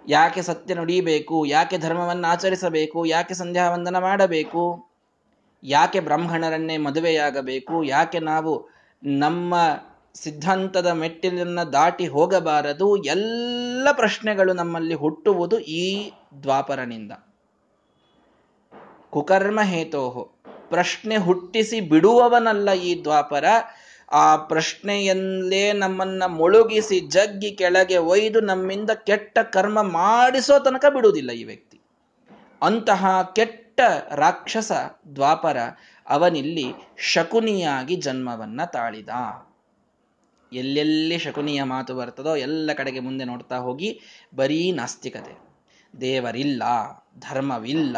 [0.09, 1.47] ಯಾಕೆ ಸತ್ಯ ನುಡಿಬೇಕು?
[1.47, 3.07] ಯಾಕೆ ಧರ್ಮವನ್ನು ಆಚರಿಸಬೇಕು?
[3.07, 4.91] ಯಾಕೆ ಸಂಧ್ಯಾ ವಂದನ ಮಾಡಬೇಕು?
[5.65, 7.85] ಯಾಕೆ ಬ್ರಾಹ್ಮಣರನ್ನೇ ಮದುವೆಯಾಗಬೇಕು?
[7.85, 8.69] ಯಾಕೆ ನಾವು
[9.03, 9.55] ನಮ್ಮ
[10.23, 12.97] ಸಿದ್ಧಾಂತದ ಮೆಟ್ಟಿಲನ್ನು ದಾಟಿ ಹೋಗಬಾರದು.
[12.97, 17.13] ಎಲ್ಲ ಪ್ರಶ್ನೆಗಳು ನಮ್ಮಲ್ಲಿ ಹುಟ್ಟುವುದು ಈ ದ್ವಾಪರನಿಂದ.
[19.11, 20.23] ಕುಕರ್ಮ ಹೇತೋಹೋ.
[20.69, 23.45] ಪ್ರಶ್ನೆ ಹುಟ್ಟಿಸಿ ಬಿಡುವವನಲ್ಲ ಈ ದ್ವಾಪರ.
[24.13, 31.81] ಆ ಪ್ರಶ್ನೆಯಲ್ಲೇ ನಮ್ಮನ್ನ ಮುಳುಗಿಸಿ ಜಗ್ಗಿ ಕೆಳಗೆ ಒಯ್ದು ನಮ್ಮಿಂದ ಕೆಟ್ಟ ಕರ್ಮ ಮಾಡಿಸೋ ತನಕ ಬಿಡುವುದಿಲ್ಲ ಈ ವ್ಯಕ್ತಿ.
[32.63, 33.81] ಅಂತಹ ಕೆಟ್ಟ
[34.15, 34.73] ರಾಕ್ಷಸ
[35.15, 35.57] ದ್ವಾಪರ
[36.09, 39.09] ಅವನಿಲ್ಲಿ ಶಕುನಿಯಾಗಿ ಜನ್ಮವನ್ನ ತಾಳಿದ.
[40.53, 44.01] ಎಲ್ಲೆಲ್ಲಿ ಶಕುನಿಯ ಮಾತು ಬರ್ತದೋ ಎಲ್ಲ ಕಡೆಗೆ ಮುಂದೆ ನೋಡ್ತಾ ಹೋಗಿ
[44.37, 45.49] ಬರೀ ನಾಸ್ತಿಕತೆ.
[46.01, 46.63] ದೇವರಿಲ್ಲ,
[47.19, 47.97] ಧರ್ಮವಿಲ್ಲ,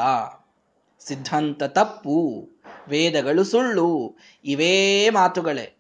[0.99, 2.49] ಸಿದ್ಧಾಂತ ತಪ್ಪು,
[2.89, 5.77] ವೇದಗಳು ಸುಳ್ಳು, ಇವೇ ಮಾತುಗಳೇ.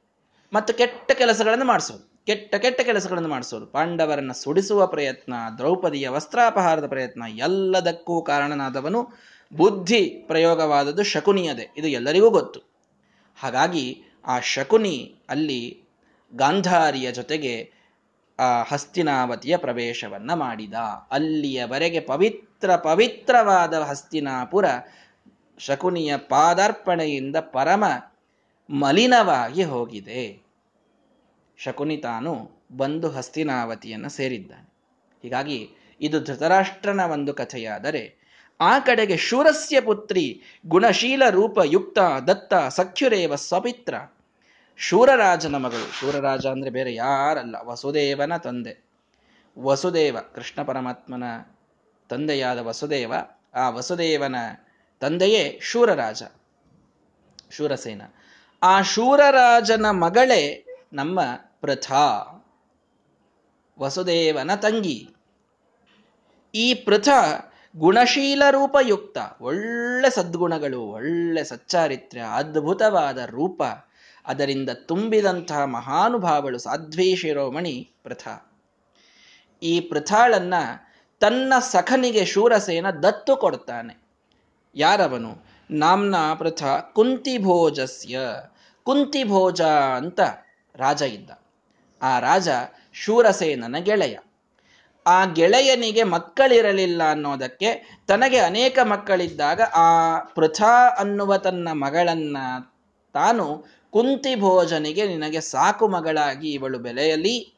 [0.52, 3.66] ಮತ್ತು ಕೆಟ್ಟ ಕೆಲಸಗಳನ್ನು ಮಾಡಿಸೋದು, ಕೆಟ್ಟ ಕೆಟ್ಟ ಕೆಲಸಗಳನ್ನು ಮಾಡಿಸೋದು.
[3.66, 9.08] ಪಾಂಡವರನ್ನು ಸುಡಿಸುವ ಪ್ರಯತ್ನ, ದ್ರೌಪದಿಯ ವಸ್ತ್ರಾಪಹಾರದ ಪ್ರಯತ್ನ, ಎಲ್ಲದಕ್ಕೂ ಕಾರಣನಾದವನು
[9.56, 11.74] ಬುದ್ಧಿ ಪ್ರಯೋಗವಾದದ್ದು ಶಕುನಿಯದೆ.
[11.76, 12.60] ಇದು ಎಲ್ಲರಿಗೂ ಗೊತ್ತು.
[13.36, 15.79] ಹಾಗಾಗಿ ಆ ಶಕುನಿ ಅಲ್ಲಿ
[16.34, 17.72] ಗಾಂಧಾರಿಯ ಜೊತೆಗೆ
[18.38, 20.74] ಆ ಹಸ್ತಿನಾವತಿಯ ಪ್ರವೇಶವನ್ನ ಮಾಡಿದ.
[21.10, 24.64] ಅಲ್ಲಿಯವರೆಗೆ ಪವಿತ್ರ ಪವಿತ್ರವಾದ ಹಸ್ತಿನಾಪುರ
[25.58, 27.84] ಶಕುನಿಯ ಪಾದಾರ್ಪಣೆಯಿಂದ ಪರಮ
[28.70, 30.42] ಮಲಿನವಾಗಿ ಹೋಗಿದೆ.
[31.58, 34.74] ಶಕುನಿ ತಾನು ಬಂದು ಹಸ್ತಿನಾವತಿಯನ್ನು ಸೇರಿದ್ದಾನೆ.
[35.22, 38.20] ಹೀಗಾಗಿ ಇದು ಧೃತರಾಷ್ಟ್ರನ ಒಂದು ಕಥೆಯಾದರೆ
[38.60, 43.94] ಆ ಕಡೆಗೆ ಶೂರಸ್ಯ ಪುತ್ರಿ ಗುಣಶೀಲ ರೂಪ ಯುಕ್ತ ದತ್ತ ಸಖ್ಯುರೇವ ಸ್ವಪಿತ್ರ
[44.80, 46.00] ಶೂರರಾಜನ ಮಗಳು.
[46.00, 47.56] ಶೂರರಾಜ ಅಂದರೆ ಬೇರೆ ಯಾರಲ್ಲ.
[47.64, 48.84] ವಸುದೇವನ ತಂದೆ.
[49.58, 51.22] ವಸುದೇವ, ಕೃಷ್ಣ ಪರಮಾತ್ಮನ
[52.08, 53.12] ತಂದೆಯಾದ ವಸುದೇವ,
[53.54, 54.36] ಆ ವಸುದೇವನ
[55.00, 56.22] ತಂದೆಯೇ ಶೂರರಾಜ.
[57.50, 58.02] ಶೂರಸೇನ.
[58.62, 61.20] ಆ ಶೂರರಾಜನ ಮಗಳೇ ನಮ್ಮ
[61.60, 62.26] ಪೃಥಾ
[63.78, 65.08] ವಸುದೇವನ ತಂಗಿ.
[66.54, 67.08] ಈ ಪೃಥ
[67.76, 69.18] ಗುಣಶೀಲ ರೂಪಯುಕ್ತ.
[69.40, 73.62] ಒಳ್ಳೆ ಸದ್ಗುಣಗಳು, ಒಳ್ಳೆ ಸಚ್ಚಾರಿತ್ರ್ಯ, ಅದ್ಭುತವಾದ ರೂಪ.
[74.26, 78.46] ಅದರಿಂದ ತುಂಬಿದಂತಹ ಮಹಾನುಭಾವಳು ಸಾಧ್ವೀ ಶಿರೋಮಣಿ ಪೃಥಾ
[79.62, 80.54] ಈ ಪೃಥಾಳನ್ನ
[81.20, 84.02] ತನ್ನ ಸಖನಿಗೆ ಶೂರಸೇನ ದತ್ತು ಕೊಡ್ತಾನೆ.
[84.74, 85.46] ಯಾರವನು?
[85.70, 88.18] ನಾಮ್ನ ಭೋಜಸ್ಯ ಕುಂತಿಭೋಜಸ್ಯ.
[88.82, 89.60] ಕುಂತಿಭೋಜ
[89.96, 90.20] ಅಂತ
[90.76, 91.30] ರಾಜ ಇದ್ದ.
[92.02, 92.48] ಆ ರಾಜ
[92.92, 94.18] ಶೂರಸೇನನ ಗೆಳೆಯ.
[95.06, 102.36] ಆ ಗೆಳೆಯನಿಗೆ ಮಕ್ಕಳಿರಲಿಲ್ಲ ಅನ್ನೋದಕ್ಕೆ ತನಗೆ ಅನೇಕ ಮಕ್ಕಳಿದ್ದಾಗ ಆ ಪೃಥಾ ಅನ್ನುವ ತನ್ನ ಮಗಳನ್ನ
[103.12, 107.54] ತಾನು ಕುಂತಿ ಭೋಜನಿಗೆ ನಿನಗೆ ಸಾಕು ಮಗಳಾಗಿ ಇವಳು ಬೆಲೆಯಲಿ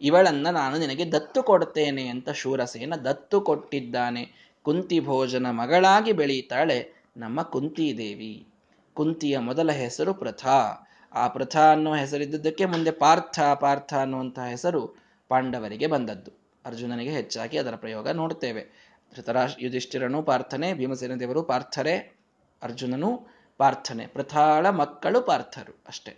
[0.00, 4.54] ಇವಳನ್ನ ನಾನು ನಿನಗೆ ದತ್ತು ಕೊಡ್ತೇನೆ ಅಂತ ಶೂರಸೇನ ದತ್ತು ಕೊಟ್ಟಿದ್ದಾನೆ.
[4.62, 8.46] ಕುಂತಿ ಭೋಜನ ಮಗಳಾಗಿ ಬೆಳೀತಾಳೆ ನಮ್ಮ ಕುಂತಿದೇವಿ
[8.94, 10.88] ಕುಂತಿಯ ಮೊದಲ ಹೆಸರು ಪ್ರಥಾ.
[11.12, 14.96] ಆ ಪ್ರಥಾ ಅನ್ನೋ ಹೆಸರಿದ್ದಕ್ಕೆ ಮುಂದೆ ಪಾರ್ಥ ಪಾರ್ಥ ಅನ್ನುವಂತಹ ಹೆಸರು
[15.28, 16.30] ಪಾಂಡವರಿಗೆ ಬಂದದ್ದು.
[16.64, 18.94] ಅರ್ಜುನನಿಗೆ ಹೆಚ್ಚಾಗಿ ಅದರ ಪ್ರಯೋಗ ನೋಡ್ತೇವೆ.
[19.16, 22.16] ಧೃತರಾಶ್ ಯುಧಿಷ್ಠಿರನು ಪಾರ್ಥನೆ, ಭೀಮಸೇನ ದೇವರು ಪಾರ್ಥರೆ,
[22.62, 26.16] ಅರ್ಜುನನು ಪಾರ್ಥನೆ, ಪ್ರಥಾಳ ಮಕ್ಕಳು ಪಾರ್ಥರು ಅಷ್ಟೇ.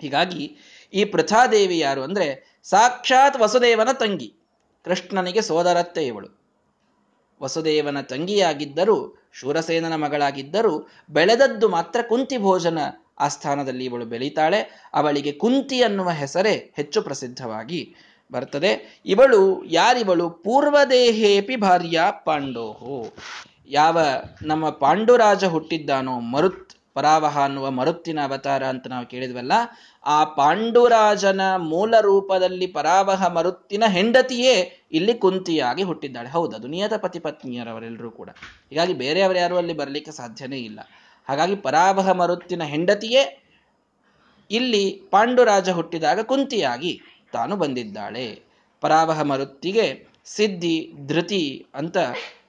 [0.00, 0.56] ಹೀಗಾಗಿ
[0.92, 4.34] ಈ ಪ್ರಥಾದೇವಿ ಯಾರು ಅಂದ್ರೆ ಸಾಕ್ಷಾತ್ ವಸುದೇವನ ತಂಗಿ,
[4.84, 6.28] ಕೃಷ್ಣನಿಗೆ ಸೋದರತ್ತೆ ಇವಳು.
[7.42, 12.78] ವಸುದೇವನ ತಂಗಿಯಾಗಿದ್ದರೂ, ಶೂರಸೇನನ ಮಗಳಾಗಿದ್ದರೂ, ಬೆಳೆದದ್ದು ಮಾತ್ರ ಕುಂತಿ ಭೋಜನ
[13.18, 14.90] ಆ ಸ್ಥಾನದಲ್ಲಿ ಇವಳು ಬೆಳೀತಾಳೆ.
[14.94, 17.94] ಅವಳಿಗೆ ಕುಂತಿ ಅನ್ನುವ ಹೆಸರೇ ಹೆಚ್ಚು ಪ್ರಸಿದ್ಧವಾಗಿ
[18.32, 19.00] ಬರ್ತದೆ.
[19.06, 20.30] ಇವಳು ಯಾರಿವಳು?
[20.30, 23.06] ಪೂರ್ವದೇಹೇಪಿ ಭಾರ್ಯ ಪಾಂಡೋಹೋ.
[23.68, 23.98] ಯಾವ
[24.42, 29.52] ನಮ್ಮ ಪಾಂಡುರಾಜ ಹುಟ್ಟಿದ್ದಾನೋ ಮರುತ್, ಪರಾವಹ ಅನ್ನುವ ಮರುತ್ತಿನ ಅವತಾರ ಅಂತ ನಾವು ಕೇಳಿದ್ವಲ್ಲ,
[30.06, 36.28] ಆ ಪಾಂಡುರಾಜನ ಮೂಲ ರೂಪದಲ್ಲಿ ಪರಾವಹ ಮರುತ್ತಿನ ಹೆಂಡತಿಯೇ ಇಲ್ಲಿ ಕುಂತಿಯಾಗಿ ಹುಟ್ಟಿದ್ದಾಳೆ.
[36.28, 38.30] ಹೌದು, ಅದು ನಿಯತ ಪತಿ ಪತ್ನಿಯರವರೆಲ್ಲರೂ ಕೂಡ.
[38.70, 40.80] ಹೀಗಾಗಿ ಬೇರೆಯವರು ಯಾರು ಅಲ್ಲಿ ಬರಲಿಕ್ಕೆ ಸಾಧ್ಯನೇ ಇಲ್ಲ.
[41.28, 43.22] ಹಾಗಾಗಿ ಪರಾವಹ ಮರುತ್ತಿನ ಹೆಂಡತಿಯೇ
[44.50, 47.00] ಇಲ್ಲಿ ಪಾಂಡುರಾಜ ಹುಟ್ಟಿದಾಗ ಕುಂತಿಯಾಗಿ
[47.32, 48.40] ತಾನು ಬಂದಿದ್ದಾಳೆ.
[48.80, 49.86] ಪರಾವಹ ಮರುತ್ತಿಗೆ
[50.26, 51.96] ಸಿದ್ಧಿ, ಧೃತಿ ಅಂತ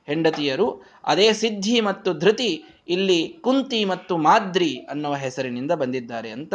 [0.10, 6.54] ಹೆಂಡತಿಯರು, ಅದೇ ಸಿದ್ಧಿ ಮತ್ತು ಧೃತಿ, ಇಲ್ಲಿ ಕುಂತಿ ಮತ್ತು ಮಾದ್ರಿ ಅನ್ನುವ ಹೆಸರಿನಿಂದ ಬಂದಿದ್ದಾರೆ ಅಂತ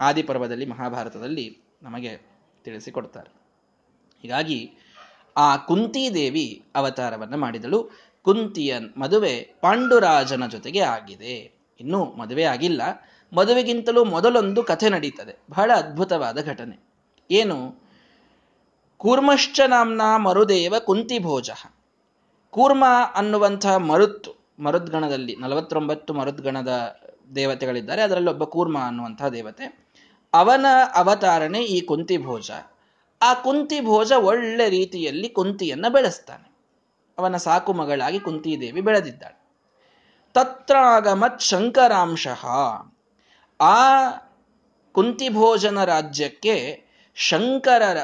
[0.00, 2.16] ಆದಿಪರ್ವದಲ್ಲಿ ಮಹಾಭಾರತದಲ್ಲಿ ನಮಗೆ
[2.64, 3.32] ತಿಳಿಸಿಕೊಡ್ತಾರೆ.
[4.22, 4.72] ಹೀಗಾಗಿ
[5.36, 7.90] ಆ ಕುಂತಿದೇವಿ ಅವತಾರವನ್ನು ಮಾಡಿದಳು.
[8.22, 11.58] ಕುಂತಿಯ ಮದುವೆ ಪಾಂಡುರಾಜನ ಜೊತೆಗೆ ಆಗಿದೆ.
[11.80, 12.82] ಇನ್ನೂ ಮದುವೆ ಆಗಿಲ್ಲ.
[13.32, 15.38] ಮದುವೆಗಿಂತಲೂ ಮೊದಲೊಂದು ಕಥೆ ನಡೀತದೆ.
[15.50, 16.76] ಬಹಳ ಅದ್ಭುತವಾದ ಘಟನೆ.
[17.30, 17.86] ಏನು?
[18.98, 21.50] ಕೂರ್ಮಶ್ಚ ನಾಮ್ನ ಮರುದೇವ ಕುಂತಿಭೋಜ
[22.50, 27.00] ಕೂರ್ಮ ಅನ್ನುವಂಥ ಮರುತ್, ಮರುದ್ಗಣದಲ್ಲಿ, ನಲವತ್ತೊಂಬತ್ತು ಮರುದ್ಗಣದ
[27.34, 28.02] ದೇವತೆಗಳಿದ್ದಾರೆ.
[28.02, 29.88] ಅದರಲ್ಲಿ ಒಬ್ಬ ಕೂರ್ಮ ಅನ್ನುವಂತಹ ದೇವತೆ.
[30.34, 32.50] ಅವನ ಅವತಾರಣೆ ಈ ಕುಂತಿ ಭೋಜ
[33.22, 36.56] ಆ ಕುಂತಿ ಭೋಜ ಒಳ್ಳೆ ರೀತಿಯಲ್ಲಿ ಕುಂತಿಯನ್ನ ಬೆಳೆಸ್ತಾನೆ.
[37.18, 39.46] ಅವನ ಸಾಕು ಮಗಳಾಗಿ ಕುಂತಿದೇವಿ ಬೆಳೆದಿದ್ದಾಳೆ.
[40.34, 42.46] ತತ್ರಾಗಮತ್ ಶಂಕರಾಂಶಃ.
[43.60, 44.10] ಆ
[44.92, 47.96] ಕುಂತಿಭೋಜನ ರಾಜ್ಯಕ್ಕೆ ಶಂಕರರ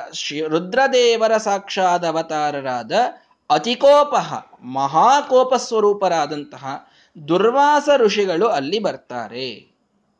[0.46, 2.92] ರುದ್ರದೇವರ ಸಾಕ್ಷಾದ ಅವತಾರರಾದ
[3.52, 6.64] ಅತಿಕೋಪಹ ಮಹಾಕೋಪ ಸ್ವರೂಪರಾದಂತಹ
[7.28, 9.48] ದುರ್ವಾಸ ಋಷಿಗಳು ಅಲ್ಲಿ ಬರ್ತಾರೆ.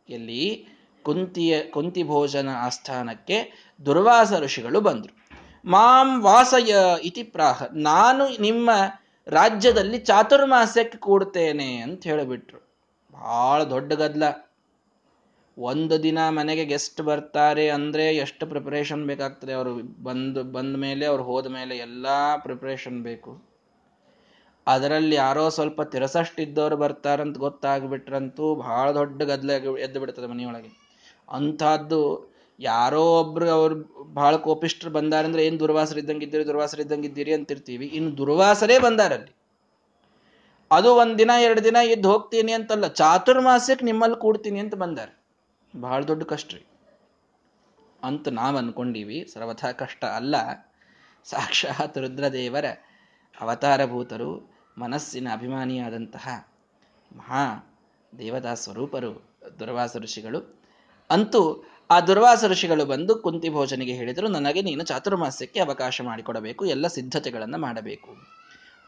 [0.08, 0.66] ಎಲ್ಲಿ
[1.02, 3.38] ಕುಂತಿಯ ಕುಂತಿ ಭೋಜನ ಆಸ್ಥಾನಕ್ಕೆ
[3.86, 5.14] ದುರ್ವಾಸ ಋಷಿಗಳು ಬಂದರು.
[5.64, 8.70] ಮಾಂ ವಾಸಯ ಇತಿ ಪ್ರಾಹ, ನಾನು ನಿಮ್ಮ
[9.26, 12.60] ರಾಜ್ಯದಲ್ಲಿ ಚಾತುರ್ಮಾಸ್ಯಕ್ಕೆ ಕೂಡ್ತೇನೆ ಅಂತ ಹೇಳಿಬಿಟ್ರು.
[13.12, 14.24] ಬಹಳ ದೊಡ್ಡ ಗದ್ಲ.
[15.58, 19.52] ಒಂದು ದಿನ ಮನೆಗೆ ಗೆಸ್ಟ್ ಬರ್ತಾರೆ ಅಂದರೆ ಎಷ್ಟು ಪ್ರಿಪ್ರೇಷನ್ ಬೇಕಾಗ್ತದೆ?
[19.52, 23.52] ಅವರು ಬಂದು, ಬಂದ ಮೇಲೆ, ಅವ್ರು ಹೋದ ಮೇಲೆ ಎಲ್ಲ ಪ್ರಿಪ್ರೇಷನ್ ಬೇಕು.
[24.66, 30.70] ಅದರಲ್ಲಿ ಯಾರೋ ಸ್ವಲ್ಪ ತಿರಸಷ್ಟಿದ್ದವ್ರು ಬರ್ತಾರಂತ ಗೊತ್ತಾಗ್ಬಿಟ್ರಂತೂ ಭಾಳ ದೊಡ್ಡ ಗದ್ದಲ ಎದ್ದು ಬಿಡ್ತದೆ ಮನೆಯೊಳಗೆ.
[31.28, 33.74] ಅಂಥದ್ದು ಯಾರೋ ಒಬ್ರು ಅವ್ರು
[34.14, 37.86] ಭಾಳ ಕೋಪಿಷ್ಟ್ರು ಬಂದಾರಂದ್ರೆ ಏನು ದುರ್ವಾಸರಿದ್ದಂಗೆ ಇದ್ದೀರಿ ದುರ್ವಾಸರಿದ್ದಂಗೆ ಇದ್ದೀರಿ ಅಂತಿರ್ತೀವಿ.
[37.86, 39.32] ಇನ್ನು ದುರ್ವಾಸರೇ ಬಂದಾರಲ್ಲಿ
[40.70, 45.21] ಅದು ಒಂದಿನ ದಿನ, ಎರಡು ದಿನ ಎದ್ದು ಹೋಗ್ತೀನಿ ಅಂತಲ್ಲ ಚಾತುರ್ಮಾಸಕ್ಕೆ ನಿಮ್ಮಲ್ಲಿ ಕೂಡ್ತೀನಿ ಅಂತ ಬಂದಾರೆ.
[45.80, 46.66] ಬಹಳ ದೊಡ್ಡ ಕಷ್ಟ ರೀ.
[48.04, 50.36] ಅಂತ ನಾವು ಅನ್ಕೊಂಡೀವಿ, ಸರ್ವಥಾ ಕಷ್ಟ ಅಲ್ಲ.
[51.24, 52.64] ಸಾಕ್ಷಾತ್ ರುದ್ರದೇವರ
[53.40, 56.48] ಅವತಾರಭೂತರು, ಮನಸ್ಸಿನ ಅಭಿಮಾನಿಯಾದಂತಹ
[57.16, 57.74] ಮಹಾ
[58.18, 60.60] ದೇವತಾ ಸ್ವರೂಪರು, ದುರ್ವಾಸ ಋಷಿಗಳು.
[61.10, 67.58] ಅಂತೂ ಆ ದುರ್ವಾಸ ಋಷಿಗಳು ಬಂದು ಕುಂತಿ ಭೋಜನಿಗೆ ಹೇಳಿದರು, ನನಗೆ ನೀನು ಚಾತುರ್ಮಾಸ್ಯಕ್ಕೆ ಅವಕಾಶ ಮಾಡಿಕೊಡಬೇಕು, ಎಲ್ಲ ಸಿದ್ಧತೆಗಳನ್ನು
[67.58, 68.16] ಮಾಡಬೇಕು.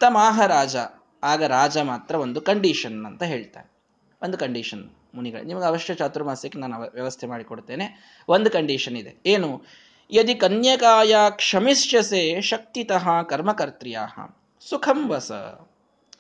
[0.01, 0.77] ತಮಾಹ ರಾಜ,
[1.23, 3.73] ಆಗ ರಾಜ ಮಾತ್ರ ಒಂದು ಕಂಡೀಷನ್ ಅಂತ ಹೇಳ್ತಾರೆ.
[4.23, 5.45] ಒಂದು ಕಂಡೀಷನ್ ಮುನಿಗಳು.
[5.45, 8.19] ನಿಮಗೆ ಅವಶ್ಯ ಚಾತುರ್ಮಾಸ್ಯಕ್ಕೆ ನಾನು ವ್ಯವಸ್ಥೆ ಮಾಡಿಕೊಡ್ತೇನೆ.
[8.29, 9.17] ಒಂದು ಕಂಡೀಷನ್ ಇದೆ.
[9.27, 9.63] ಏನು?
[10.11, 13.99] ಯದಿ ಕನ್ಯಕಾಯ ಕ್ಷಮಿಸ್ಯಸೆ ಶಕ್ತಿತಃ ಕರ್ಮಕರ್ತ್ರಿಯ
[14.69, 15.33] ಸುಖಂ ವಸ.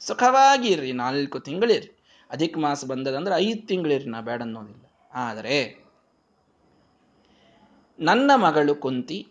[0.00, 4.92] ಸುಖವಾಗಿರ್ರಿ, ನಾಲ್ಕು ತಿಂಗಳಿರಿ ಅಧಿಕ ಮಾಸ ಬಂದದಂದ್ರೆ ಐದು ತಿಂಗಳಿರ್ರಿ, ನಾ ಬೇಡ ಅನ್ನೋದಿಲ್ಲ.
[5.14, 5.84] ಆದರೆ,
[8.00, 9.28] ನನ್ನ ಮಗಳು ಕುಂತಿ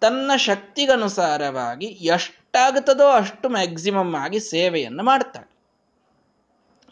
[0.00, 5.58] ತನ್ನ ಶಕ್ತಿಗನುಸಾರವಾಗಿ ಎಷ್ಟಾಗುತ್ತದೋ ಅಷ್ಟು ಮ್ಯಾಕ್ಸಿಮಮ್ ಆಗಿ ಸೇವೆಯನ್ನು ಮಾಡ್ತಾಳೆ.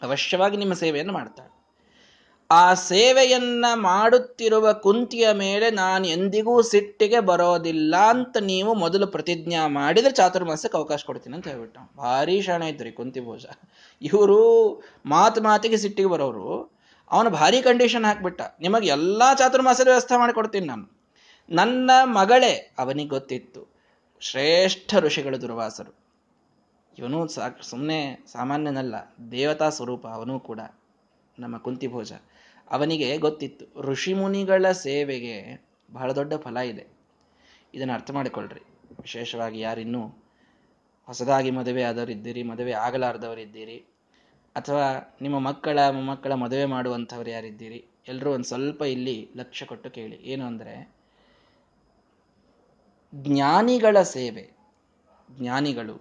[0.01, 1.56] ಅವಶ್ಯವಾಗಿ ನಿಮ್ಮ ಸೇವೆಯನ್ನು ಮಾಡ್ತಾಳೆ.
[2.51, 10.77] ಆ ಸೇವೆಯನ್ನ ಮಾಡುತ್ತಿರುವ ಕುಂತಿಯ ಮೇಲೆ ನಾನು ಎಂದಿಗೂ ಸಿಟ್ಟಿಗೆ ಬರೋದಿಲ್ಲ ಅಂತ ನೀವು ಮೊದಲು ಪ್ರತಿಜ್ಞಾ ಮಾಡಿದ್ರೆ ಚಾತುರ್ಮಾಸಕ್ಕೆ
[10.77, 11.97] ಅವಕಾಶ ಕೊಡ್ತೀನಿ ಅಂತ ಹೇಳ್ಬಿಟ್ಟು.
[11.97, 13.45] ಭಾರಿ ಶಾಣ ಇದ್ರಿ ಕುಂತಿ ಭೋಜ.
[14.01, 14.73] ಇವರು
[15.05, 16.77] ಮಾತು ಮಾತಿಗೆ ಸಿಟ್ಟಿಗೆ ಬರೋರು.
[17.11, 18.41] ಅವನು ಭಾರಿ ಕಂಡೀಷನ್ ಹಾಕ್ಬಿಟ್ಟ.
[18.59, 20.97] ನಿಮಗೆ ಎಲ್ಲಾ ಚಾತುರ್ಮಾಸದ ವ್ಯವಸ್ಥೆ ಮಾಡಿಕೊಡ್ತೀನಿ ನಾನು.
[21.49, 23.75] ನನ್ನ ಮಗಳೇ, ಅವನಿಗೆ ಗೊತ್ತಿತ್ತು.
[24.19, 25.95] ಶ್ರೇಷ್ಠ ಋಷಿಗಳು ದುರ್ವಾಸರು.
[26.97, 28.95] ಇವನು ಸಾಕ್ ಸುಮ್ಮನೆ ಸಾಮಾನ್ಯನಲ್ಲ,
[29.31, 30.59] ದೇವತಾ ಸ್ವರೂಪ, ಅವನು ಕೂಡ
[31.39, 32.11] ನಮ್ಮ ಕುಂತಿ ಕುಂತಿಭೋಜ
[32.71, 33.81] ಅವನಿಗೆ ಗೊತ್ತಿತ್ತು.
[33.81, 36.85] ಋಷಿಮುನಿಗಳ ಸೇವೆಗೆ ಬಹಳ ದೊಡ್ಡ ಫಲ ಇದೆ.
[37.73, 38.63] ಇದನ್ನು ಅರ್ಥ ಮಾಡಿಕೊಳ್ಳ್ರಿ
[39.01, 40.01] ವಿಶೇಷವಾಗಿ ಯಾರಿನ್ನೂ
[41.05, 43.77] ಹೊಸದಾಗಿ ಮದುವೆ ಆದವರಿದ್ದೀರಿ, ಮದುವೆ ಆಗಲಾರ್ದವರಿದ್ದೀರಿ,
[44.55, 50.15] ಅಥವಾ ನಿಮ್ಮ ಮಕ್ಕಳ ಮೊಮ್ಮಕ್ಕಳ ಮದುವೆ ಮಾಡುವಂಥವ್ರು ಯಾರಿದ್ದೀರಿ ಎಲ್ಲರೂ ಒಂದು ಸ್ವಲ್ಪ ಇಲ್ಲಿ ಲಕ್ಷ್ಯ ಕೊಟ್ಟು ಕೇಳಿ.
[50.15, 50.95] ಏನು ಅಂದರೆ,
[53.15, 54.51] ಜ್ಞಾನಿಗಳ ಸೇವೆ.
[55.31, 55.95] ಜ್ಞಾನಿಗಳು,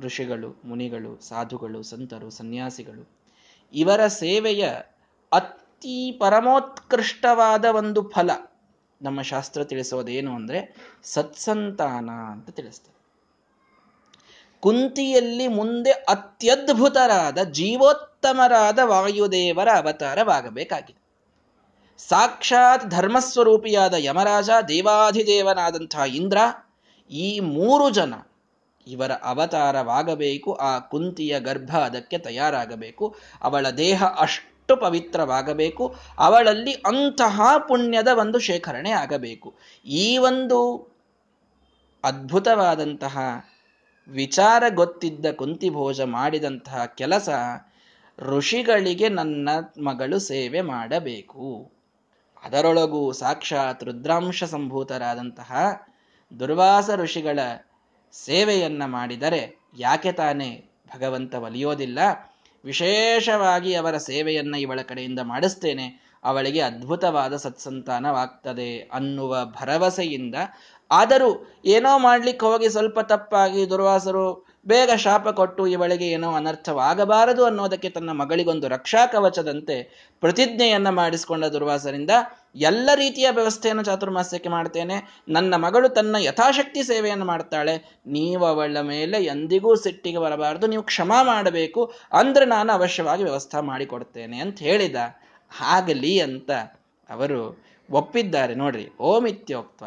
[0.00, 3.10] ಋಷಿಗಳು, ಮುನಿಗಳು, ಸಾಧುಗಳು, ಸಂತರು, ಸನ್ಯಾಸಿಗಳು,
[3.74, 4.64] ಇವರ ಸೇವೆಯ
[5.32, 5.67] ಅತಿ
[6.18, 8.30] ಪರಮೋತ್ಕೃಷ್ಟವಾದ ಒಂದು ಫಲ.
[9.02, 12.98] ನಮ್ಮ ಶಾಸ್ತ್ರ ತಿಳಿಸೋದೇನು ಅಂದರೆ ಸತ್ಸಂತಾನ ಅಂತ ತಿಳಿಸ್ತದೆ.
[14.60, 20.98] ಕುಂತಿಯಲ್ಲಿ ಮುಂದೆ ಅತ್ಯದ್ಭುತರಾದ ಜೀವೋತ್ತಮರಾದ ವಾಯುದೇವರ ಅವತಾರವಾಗಬೇಕಾಗಿದೆ.
[21.98, 26.38] ಸಾಕ್ಷಾತ್ ಧರ್ಮಸ್ವರೂಪಿಯಾದ ಯಮರಾಜ ದೇವಾಧಿದೇವನಾದಂಥ ಇಂದ್ರ
[27.10, 28.14] ಈ ಮೂರು ಜನ
[28.86, 38.38] ಇವರ ಅವತಾರವಾಗಬೇಕು, ಆ ಕುಂತಿಯ ಗರ್ಭ ಅದಕ್ಕೆ ತಯಾರಾಗಬೇಕು, ಅವಳ ದೇಹ ಅಷ್ಟು ಪವಿತ್ರವಾಗಬೇಕು, ಅವಳಲ್ಲಿ ಅಂತಹ ಪುಣ್ಯದ ಒಂದು
[38.38, 39.54] ಶೇಖರಣೆ ಆಗಬೇಕು.
[39.86, 40.88] ಈ ಒಂದು
[42.04, 43.18] ಅದ್ಭುತವಾದಂತಹ
[44.08, 47.28] ವಿಚಾರ ಗೊತ್ತಿದ್ದ ಕುಂತಿಭೋಜ ಮಾಡಿದಂತಹ ಕೆಲಸ
[48.18, 51.72] ಋಷಿಗಳಿಗೆ ನನ್ನ ಮಗಳು ಸೇವೆ ಮಾಡಬೇಕು.
[52.42, 55.52] ಅದರೊಳಗೂ ಸಾಕ್ಷಾತ್ ರುದ್ರಾಂಶ ಸಂಭೂತರಾದಂತಹ
[56.40, 57.38] ದುರ್ವಾಸ ಋಷಿಗಳ
[58.12, 61.98] ಸೇವೆಯನ್ನ ಮಾಡಿದರೆ ಯಾಕೆ ತಾನೇ ಭಗವಂತ ಒಲಿಯೋದಿಲ್ಲ?
[62.64, 66.08] ವಿಶೇಷವಾಗಿ ಅವರ ಸೇವೆಯನ್ನ ಇವಳ ಕಡೆಯಿಂದ ಮಾಡಿಸ್ತೇನೆ.
[66.24, 70.34] ಅವಳಿಗೆ ಅದ್ಭುತವಾದ ಸತ್ಸಂತಾನವಾಗ್ತದೆ ಅನ್ನುವ ಭರವಸೆಯಿಂದ
[70.90, 78.10] ಆದರೂ ಏನೋ ಮಾಡ್ಲಿಕ್ಕೆ ಹೋಗಿ ಸ್ವಲ್ಪ ತಪ್ಪಾಗಿ ದುರ್ವಾಸರು ಬೇಗ ಶಾಪ ಕೊಟ್ಟು ಇವಳಿಗೆ ಏನೋ ಅನರ್ಥವಾಗಬಾರದು ಅನ್ನೋದಕ್ಕೆ ತನ್ನ
[78.10, 82.10] ಮಗಳಿಗೊಂದು ರಕ್ಷಾ ಕವಚದಂತೆ ಪ್ರತಿಜ್ಞೆಯನ್ನ ಮಾಡಿಸಿಕೊಂಡ ದುರ್ವಾಸರಿಂದ,
[82.56, 85.22] ಎಲ್ಲ ರೀತಿಯ ವ್ಯವಸ್ಥೆಯನ್ನು ಚಾತುರ್ಮಾಸ್ಯಕ್ಕೆ ಮಾಡ್ತೇನೆ.
[85.28, 88.00] ನನ್ನ ಮಗಳು ತನ್ನ ಯಥಾಶಕ್ತಿ ಸೇವೆಯನ್ನು ಮಾಡ್ತಾಳೆ.
[88.06, 90.66] ನೀವು ಅವಳ ಮೇಲೆ ಎಂದಿಗೂ ಸಿಟ್ಟಿಗೆ ಬರಬಾರದು.
[90.66, 91.92] ನೀವು ಕ್ಷಮ ಮಾಡಬೇಕು.
[92.12, 94.96] ಅಂದ್ರೆ ನಾನು ಅವಶ್ಯವಾಗಿ ವ್ಯವಸ್ಥೆ ಮಾಡಿಕೊಡ್ತೇನೆ ಅಂತ ಹೇಳಿದ.
[95.60, 96.50] ಆಗಲಿ ಅಂತ
[97.10, 98.54] ಅವರು ಒಪ್ಪಿದ್ದಾರೆ.
[98.54, 99.82] ನೋಡ್ರಿ, ಓಮಿತ್ಯೋಕ್ತ.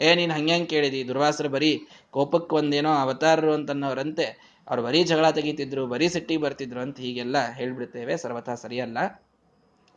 [0.00, 1.08] ಏ, ನೀನು ಹಂಗೆ ಕೇಳಿದಿ?
[1.08, 4.56] ದುರ್ವಾಸರು ಬರೀ ಕೋಪಕ್ಕೆ ಒಂದೇನೋ ಅವತಾರರು ಅಂತನ್ನೋರಂತೆ.
[4.68, 8.16] ಅವ್ರು ಬರೀ ಜಗಳ ತೆಗೀತಿದ್ರು, ಬರೀ ಸಿಟ್ಟಿಗೆ ಬರ್ತಿದ್ರು ಅಂತ ಹೀಗೆಲ್ಲ ಹೇಳ್ಬಿಡ್ತೇವೆ.
[8.16, 8.98] ಸರ್ವಥಾ ಸರಿಯಲ್ಲ.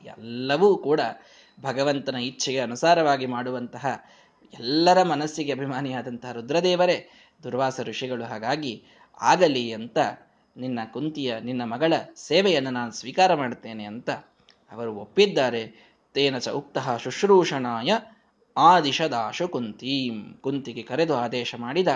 [0.06, 1.00] ಎಲ್ಲವೂ ಕೂಡ
[1.62, 4.06] ಭಗವಂತನ ಇಚ್ಛೆಗೆ ಅನುಸಾರವಾಗಿ ಮಾಡುವಂತಹ
[4.60, 7.10] ಎಲ್ಲರ ಮನಸ್ಸಿಗೆ ಅಭಿಮಾನಿಯಾದಂತಹ ರುದ್ರದೇವರೇ,
[7.44, 8.84] ದುರ್ವಾಸ ಋಷಿಗಳು ಹಾಗಾಗಿ
[9.22, 9.98] ಆಗಲಿ ಅಂತ
[10.58, 14.10] ನಿನ್ನ ಕುಂತಿಯ, ನಿನ್ನ ಮಗಳ ಸೇವೆಯನ್ನು ನಾನು ಸ್ವೀಕಾರ ಮಾಡುತ್ತೇನೆ ಅಂತ
[14.72, 15.90] ಅವರು ಒಪ್ಪಿದ್ದಾರೆ.
[16.14, 17.92] ತೇನ ಚ ಉಕ್ತಃ ಶುಶ್ರೂಷಣಾಯ
[18.60, 21.88] ಆದಿಶದಾಶು ಕುಂತೀಂ ಕುಂತಿಗೆ ಕರೆದು ಆದೇಶ ಮಾಡಿದ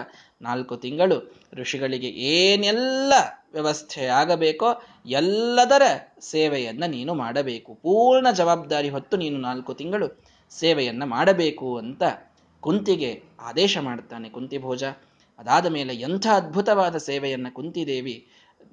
[0.42, 1.18] ನಾಲ್ಕು ತಿಂಗಳು
[1.54, 3.14] ಋಷಿಗಳಿಗೆ ಏನೆಲ್ಲ
[3.54, 4.70] ವ್ಯವಸ್ಥೆ ಆಗಬೇಕೋ
[5.06, 5.82] ಎಲ್ಲದರ
[6.22, 7.74] ಸೇವೆಯನ್ನು ನೀನು ಮಾಡಬೇಕು.
[7.74, 10.08] ಪೂರ್ಣ ಜವಾಬ್ದಾರಿ ಹೊತ್ತು ನೀನು ನಾಲ್ಕು ತಿಂಗಳು
[10.52, 12.04] ಸೇವೆಯನ್ನು ಮಾಡಬೇಕು ಅಂತ
[12.60, 14.84] ಕುಂತಿಗೆ ಆದೇಶ ಮಾಡ್ತಾನೆ ಕುಂತಿ ಭೋಜ.
[15.40, 18.16] ಅದಾದ ಮೇಲೆ ಎಂಥ ಅದ್ಭುತವಾದ ಸೇವೆಯನ್ನು ಕುಂತಿದೇವಿ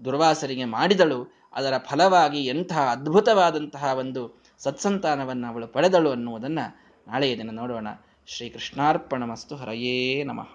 [0.04, 1.20] ದುರ್ವಾಸರಿಗೆ ಮಾಡಿದಳು.
[1.52, 4.22] ಅದರ ಫಲವಾಗಿ ಎಂಥ ಅದ್ಭುತವಾದಂತಹ ಒಂದು
[4.58, 6.64] ಸತ್ಸಂತಾನವನ್ನು ಅವಳು ಪಡೆದಳು ಅನ್ನುವುದನ್ನು
[7.10, 7.88] ನಾಳೆಯ ದಿನ ನೋಡೋಣ.
[8.26, 10.52] ಶ್ರೀ ಕೃಷ್ಣಾರ್ಪಣ ಮಸ್ತು ಹರಯೇ ನಮಃ.